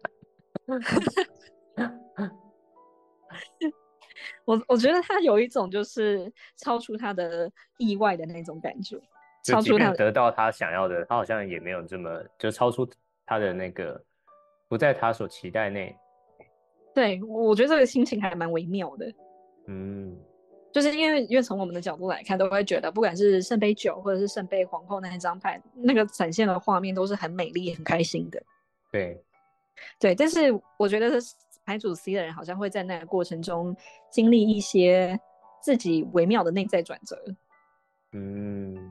[4.45, 8.99] 我我觉得他有一种就是超出他的意外的那种感觉，
[9.43, 12.89] 超出他得到他想要的，他好像也没有这么就超出
[13.26, 14.03] 他的那个
[14.68, 15.95] 不在他所期待内。
[16.98, 19.14] 对，我觉得这个心情还蛮微妙的。
[19.68, 20.18] 嗯，
[20.72, 28.41] 就是因为因为从我们的角度来看，都会觉得不管是圣杯九或者是圣杯皇后那一张牌，那个展现的画面都是很美丽、很开心的。
[28.91, 29.24] 对，
[30.00, 31.36] 对，但是我觉得是。
[31.68, 33.76] 牌主 C 的人好像会在那个过程中
[34.10, 35.20] 经历一些
[35.62, 37.22] 自己微妙的内在转折。
[38.14, 38.89] 嗯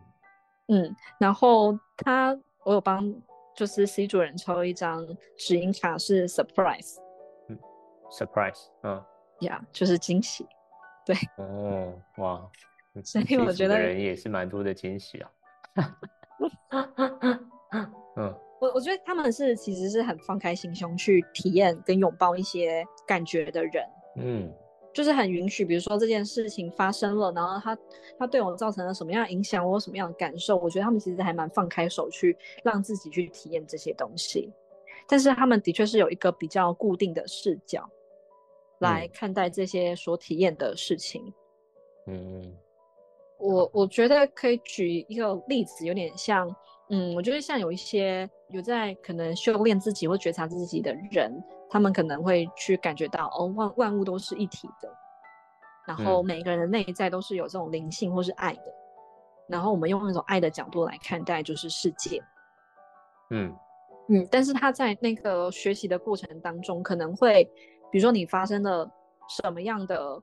[0.68, 3.10] 嗯，然后他我有帮
[3.56, 6.96] 就是 C 主人抽一张指引卡是 surprise。
[8.06, 9.04] 嗯，surprise，嗯，
[9.40, 10.46] 呀，就是惊喜。
[11.04, 11.14] 对。
[11.38, 12.50] 哦，哇，
[13.04, 15.30] 所以我觉得人也是蛮多的惊喜啊。
[18.16, 18.34] 嗯。
[18.58, 23.84] 我我觉得他们是其实是很放开心胸去体验跟拥抱一些感觉的人，
[24.16, 24.50] 嗯，
[24.94, 27.78] 就是很允许，比如说这件事情发生了，然后他
[28.18, 32.34] 他对我造成了什么样的影响，我有什么样的感受，我觉得他们其实还蛮放开手去
[32.64, 34.50] 让自己去体验这些东西，
[35.06, 37.86] 但是他们的确是有一个比较固定的视角
[38.80, 41.22] 来看待这些所体验的事情，
[42.06, 42.54] 嗯，
[43.38, 46.54] 我我觉得可以举一个例子，有点像。
[46.88, 51.32] 嗯，我觉得像有一些有在可能修炼自己或觉察自己的人，
[51.68, 54.88] 他们可能会去感觉到哦，万万物都是一体的，
[55.84, 58.72] 然后每个人的内在都是有这种灵性或是爱的，
[59.48, 62.22] 然后我们用那种爱的角度来看待就是世界。
[63.30, 63.52] 嗯。
[64.08, 67.50] 嗯，但是他在那个学习的过程当中，可能会
[67.96, 68.86] 比如说你发生了
[69.26, 70.22] 什么样的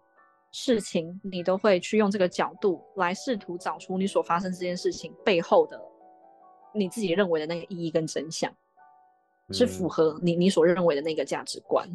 [0.51, 5.82] 事情，你都会去用这个角度来试图找出你所发生这件事情背后的。
[6.71, 8.55] 你自己认为的那个意义跟真相，
[9.49, 11.89] 是符合你你所认为的那个价值观，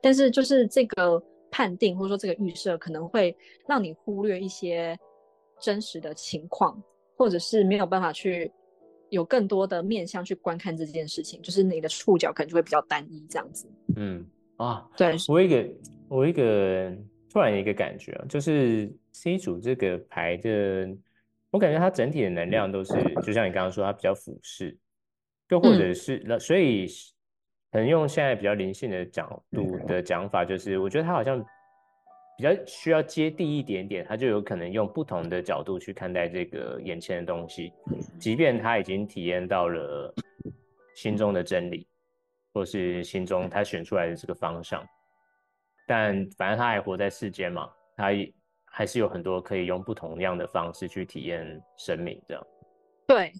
[0.00, 1.20] 但是就是这个
[1.50, 4.96] 判定或者说这个预设，可能会让你忽略一些
[5.58, 6.80] 真实的情况，
[7.16, 8.52] 或者是没有办法去
[9.10, 13.68] 有更多的面向去观看这件事情，就是你的触角可能就会比较单一这样子。
[13.96, 14.24] 嗯
[14.56, 15.68] 啊，对我一个
[16.08, 16.96] 我一个
[17.30, 20.96] 突然一个感觉啊，就是 C 组这个牌的。
[21.50, 22.92] 我感觉它整体的能量都是，
[23.22, 24.76] 就像你刚刚说，它比较俯视，
[25.50, 26.88] 又或者是那，所以
[27.70, 31.38] 可能用现在比较灵性的角度的讲法，就是我觉得它好像
[32.36, 37.72] 比较需要接地一点点，它就有可能用不同的角度去看待这个眼前的东西，
[38.18, 40.12] 即便他已经体验到了
[40.96, 41.86] 心中的真理，
[42.54, 44.82] 或是心中他选出来的这个方向，
[45.86, 48.10] 但反正他还活在世间嘛，他。
[48.76, 52.44] 还是有很多可以用不同样的方式去体验生命，这样。
[53.06, 53.32] 对。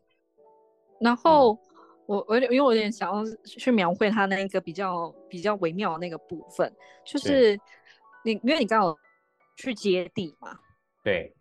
[1.00, 1.58] 然后
[2.06, 6.72] 我我因为我有点想要去描绘他那个比较比较微妙的那个部分，
[7.04, 7.58] 就是
[8.22, 8.96] 你因为你刚好
[9.56, 10.56] 去接地嘛。
[11.02, 11.34] 对。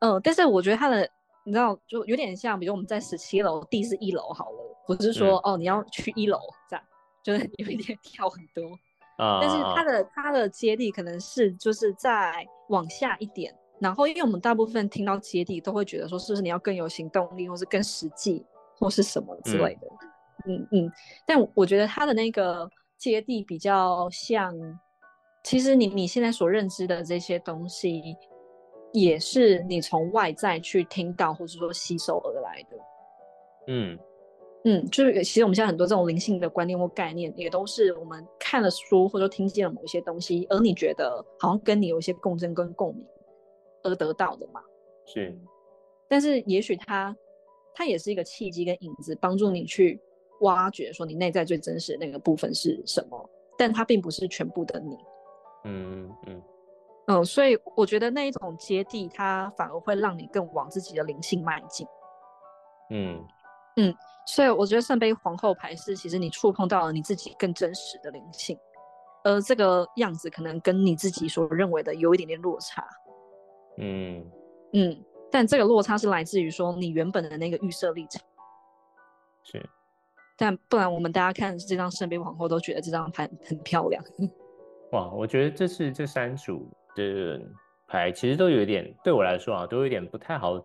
[0.00, 1.08] 嗯，但是我觉得他的
[1.44, 6.84] 你知道就有点像，比如我们在十七楼，地是一楼好了，不是说哦你要去一楼这样，
[7.26, 8.62] 就是有一点跳很多。
[9.16, 18.44] 啊，但是它的它的接地可能是就是在往下一点，然后因为我们大部分听到接地都会觉得说是不是你要更有行动力，或是更实际，
[18.78, 19.88] 或是什么之类的，
[20.46, 20.92] 嗯嗯。
[21.26, 24.54] 但我觉得它的那个接地比较像，
[25.42, 28.14] 其实你你现在所认知的这些东西，
[28.92, 32.76] 也是你从外在去听到或是说吸收而来的，
[33.68, 33.98] 嗯。
[34.68, 43.06] 嗯，就是其实我们现在很多这种灵性的观念或概念，也都是我们看了书或者听见了某一些东西，而你觉得好像跟你有一些共振跟共鸣
[43.84, 44.60] 而得到的嘛。
[45.04, 45.38] 是，
[46.08, 47.16] 但是也许它
[47.76, 50.00] 它也是一个契机跟影子，帮助你去
[50.40, 54.96] 挖掘说你内在最真实的那个部分是什么，但它并不是全部的你。
[55.62, 56.42] 嗯嗯
[57.06, 61.86] 嗯，所以我觉得那一种接地，它反而会让你更往自己的灵性迈进。
[62.90, 63.24] 嗯
[63.76, 63.94] 嗯。
[64.28, 68.58] 所以我觉得圣杯皇后牌是，其实你触碰到了你自己更真实的灵性，
[69.22, 72.84] 而这个样子可能跟你自己所认为的有一点点落差。
[73.78, 74.28] 嗯
[74.72, 78.20] 嗯，但这个落差是来自于说你原本的那个预设立场。
[79.44, 79.64] 是，
[80.36, 84.02] 但不然我们大家看这张圣杯皇后都觉得这张牌很漂亮。
[84.90, 87.40] 哇，我觉得这是这三组的
[87.86, 90.60] 牌其实都有一点对我来说啊，都有点不太好。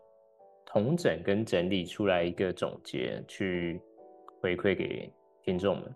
[0.71, 3.81] 统整跟整理出来一个总结，去
[4.39, 5.11] 回馈给
[5.43, 5.93] 听众们？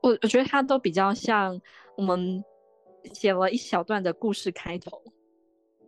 [0.00, 1.60] 我我觉得它都比较像
[1.94, 2.42] 我们
[3.12, 5.02] 写了一小段的故事开头。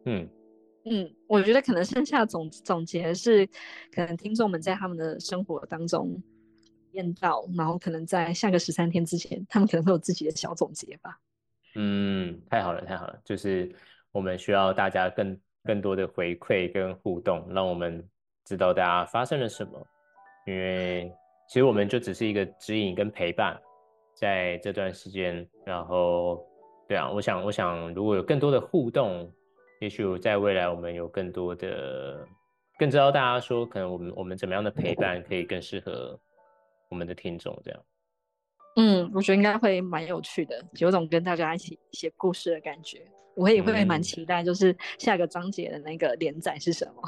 [0.04, 0.28] 嗯
[0.84, 3.46] 嗯，我觉得可能剩下总总结是，
[3.90, 6.22] 可能听众们在他们的生活当中
[6.92, 11.18] 验到，然后可能在下个十三天之前，他们可能会有自己的小总结吧。
[11.74, 13.74] 嗯，太好了，太好了，就是
[14.12, 18.06] 我们需要大家更更多的回馈跟互动，让我们
[18.46, 19.86] 知道大家发生了什么。
[20.46, 21.12] 因为
[21.48, 23.60] 其实我们就只是一个指引跟陪伴，
[24.14, 26.40] 在这段时间，然后
[26.88, 29.30] 对啊，我想，我想如果有更多的互动，
[29.80, 32.24] 也许在未来我们有更多的，
[32.78, 36.18] 更知道大家说，可能我们我们怎么样的陪伴可以更适合
[36.88, 37.80] 我们的听众，这样。
[38.76, 43.02] 嗯，我觉得应该会蛮有趣的，有种跟大家一起写故事的感觉。
[43.34, 47.02] 我也会蛮期待，就是下个章节的那个连载是什么。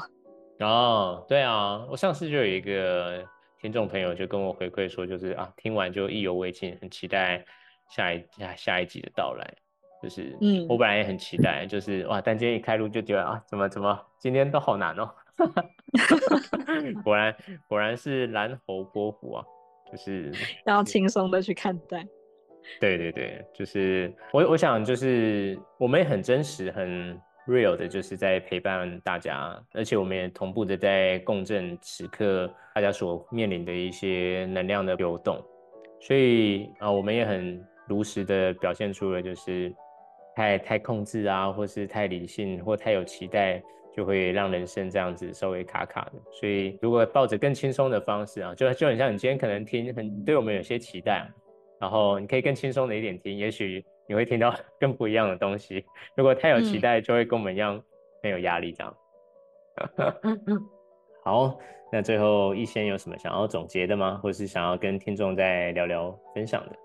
[0.59, 3.23] 哦，对啊，我上次就有一个
[3.61, 7.43] 听众朋友就跟我回馈说，就是啊，听完就意犹未尽，很期待
[7.89, 9.53] 下一下下一集的到来。
[10.01, 15.09] 就是，嗯，我本来也很期待，就是哇，但今天一开录就觉得啊，怎么怎么今天都好难哦。
[17.03, 17.35] 果然
[17.67, 19.45] 果然是蓝猴波虎啊。
[19.91, 20.31] 就是
[20.67, 22.05] 要轻松的去看待，
[22.79, 35.43] 对对对，就是我我想就是我们也很真实很 real 的，就是在陪伴大家，而且我们也同步的在共振此刻大家所面临的一些能量的流动，
[35.99, 39.73] 所以啊，我们也很如实的表现出了就是
[40.35, 43.61] 太太控制啊，或是太理性或太有期待。
[43.91, 51.27] 就会让人生这样子稍微卡卡的，所以如果抱着更轻松的方式啊，就就很像你今天可能听很对我们有些期待，
[51.81, 55.85] 然后你可以更轻松的一点听，也许你会听到 更不一样的东西。
[56.15, 57.81] 如果太有期待，就会跟我们一样
[58.21, 58.93] 很有压力这样。
[61.23, 61.57] 好，
[61.91, 64.19] 那最后一仙有什么想要总结的吗？
[64.21, 66.75] 或是想要跟听众再聊聊分享的？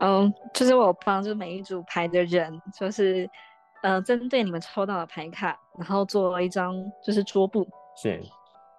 [0.00, 3.28] 嗯，就是我帮助每一组牌的人，就是。
[3.82, 8.20] 呃，针对你们抽到的牌卡，然后做了一张就是桌布，是，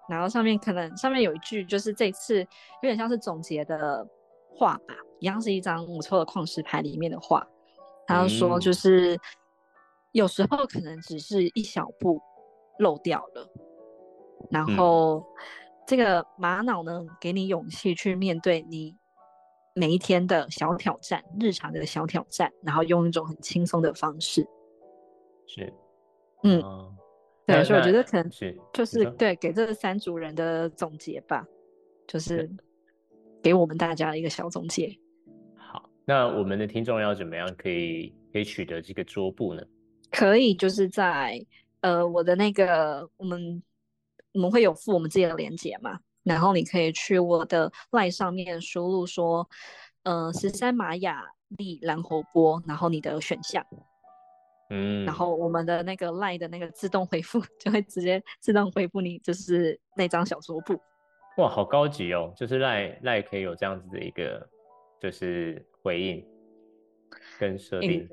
[0.06, 2.46] 然后上面可能上面有一句，就是这次有
[2.82, 4.06] 点像是总结的
[4.50, 7.46] 话吧，一样是一张我抽的矿石牌里面的话，
[8.06, 9.18] 他说就是
[10.12, 12.20] 有时候可能只是一小步
[12.78, 13.50] 漏掉了，
[14.50, 15.24] 然后
[15.86, 18.96] 这个玛瑙呢，给你勇气去面对你
[19.74, 24.46] 每一天的小挑战，日常的小挑战，然后用一种很轻松的方式。
[25.46, 25.72] 是，
[26.44, 26.62] 嗯，
[27.46, 31.46] 对，所以我觉得可能是就是对给这三组人的总结吧，
[32.06, 32.48] 就是。
[33.40, 34.98] 给我们大家一个小总结。
[36.08, 39.62] 好，那我们的听众要怎么样可以可以取得这个桌布呢？
[40.10, 41.44] 可以就是在
[41.82, 43.62] 呃我的那个我们
[44.32, 49.46] 我们会有附我们自己的链接嘛，然后你可以去我的 line 上面输入说，
[50.04, 51.22] 呃十三玛雅
[51.58, 53.64] 丽蓝猴波，然后你的选项。
[54.70, 60.78] 嗯，然后我们的那个赖的那个自动回复就会直接自动回复你，就是那张小桌布。
[61.38, 62.32] 哇，好高级哦！
[62.36, 64.46] 就是 LINE LINE 可以有这样子的一个
[65.00, 66.22] 就是回应
[67.38, 68.06] 跟设定。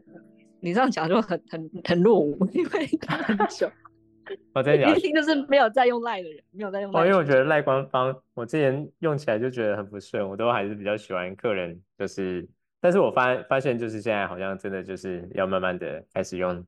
[0.61, 3.69] 你这样讲就很很很落伍，因为很久。
[4.55, 6.89] 我在讲，一听就是没有在用赖的人，没有在用。
[6.95, 12.47] 哦，因为我觉得赖官方，我之前用起来就觉得很不顺，我都还是比较喜欢客人就是。
[12.79, 16.65] 但是我发发现，就是现在好像真的就是要慢慢的开始用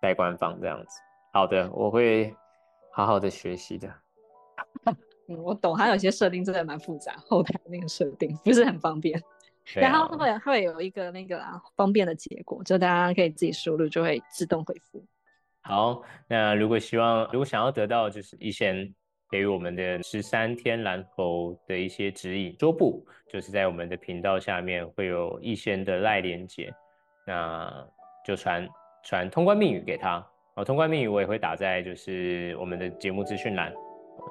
[0.00, 1.00] 代官方这样子。
[1.32, 2.32] 好的，我会
[2.92, 3.92] 好好的学习的。
[5.28, 9.20] 嗯，我懂，还有些设定真的蛮复杂，后台那个设定不是很方便。
[9.74, 11.42] 然后会会有一个那个
[11.74, 15.04] 方便的结果，就大家可以自己输入，就会自动回复。
[15.62, 18.92] 好，那如果希望，如果想要得到就是一些。
[19.28, 26.72] 给予我们的十三天蓝猴的一些指引，桌布就是在我们的频道下面会有一仙的赖连接，
[27.26, 27.68] 那
[28.24, 28.68] 就传
[29.02, 33.74] 传通关密语给他，哦，通关密语我也会打在就是我们的节目资讯栏，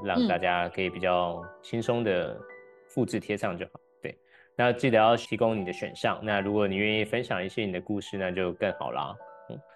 [0.06, 2.40] 让大家可以比较轻松的
[2.88, 3.72] 复制贴上就好。
[3.74, 3.85] 对，
[4.58, 9.16] 那记得要提供你的选项，那如果你愿意分享一些你的故事，那就更好啦。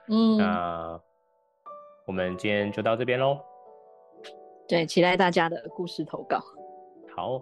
[0.07, 0.99] 嗯，那
[2.07, 3.39] 我们今天就到这边喽。
[4.67, 6.39] 对，期待大家的故事投稿。
[7.15, 7.41] 好，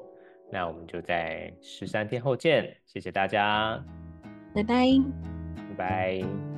[0.52, 3.84] 那我们就在十三天后见，谢谢大家，
[4.56, 4.86] 拜拜，
[5.70, 6.57] 拜拜。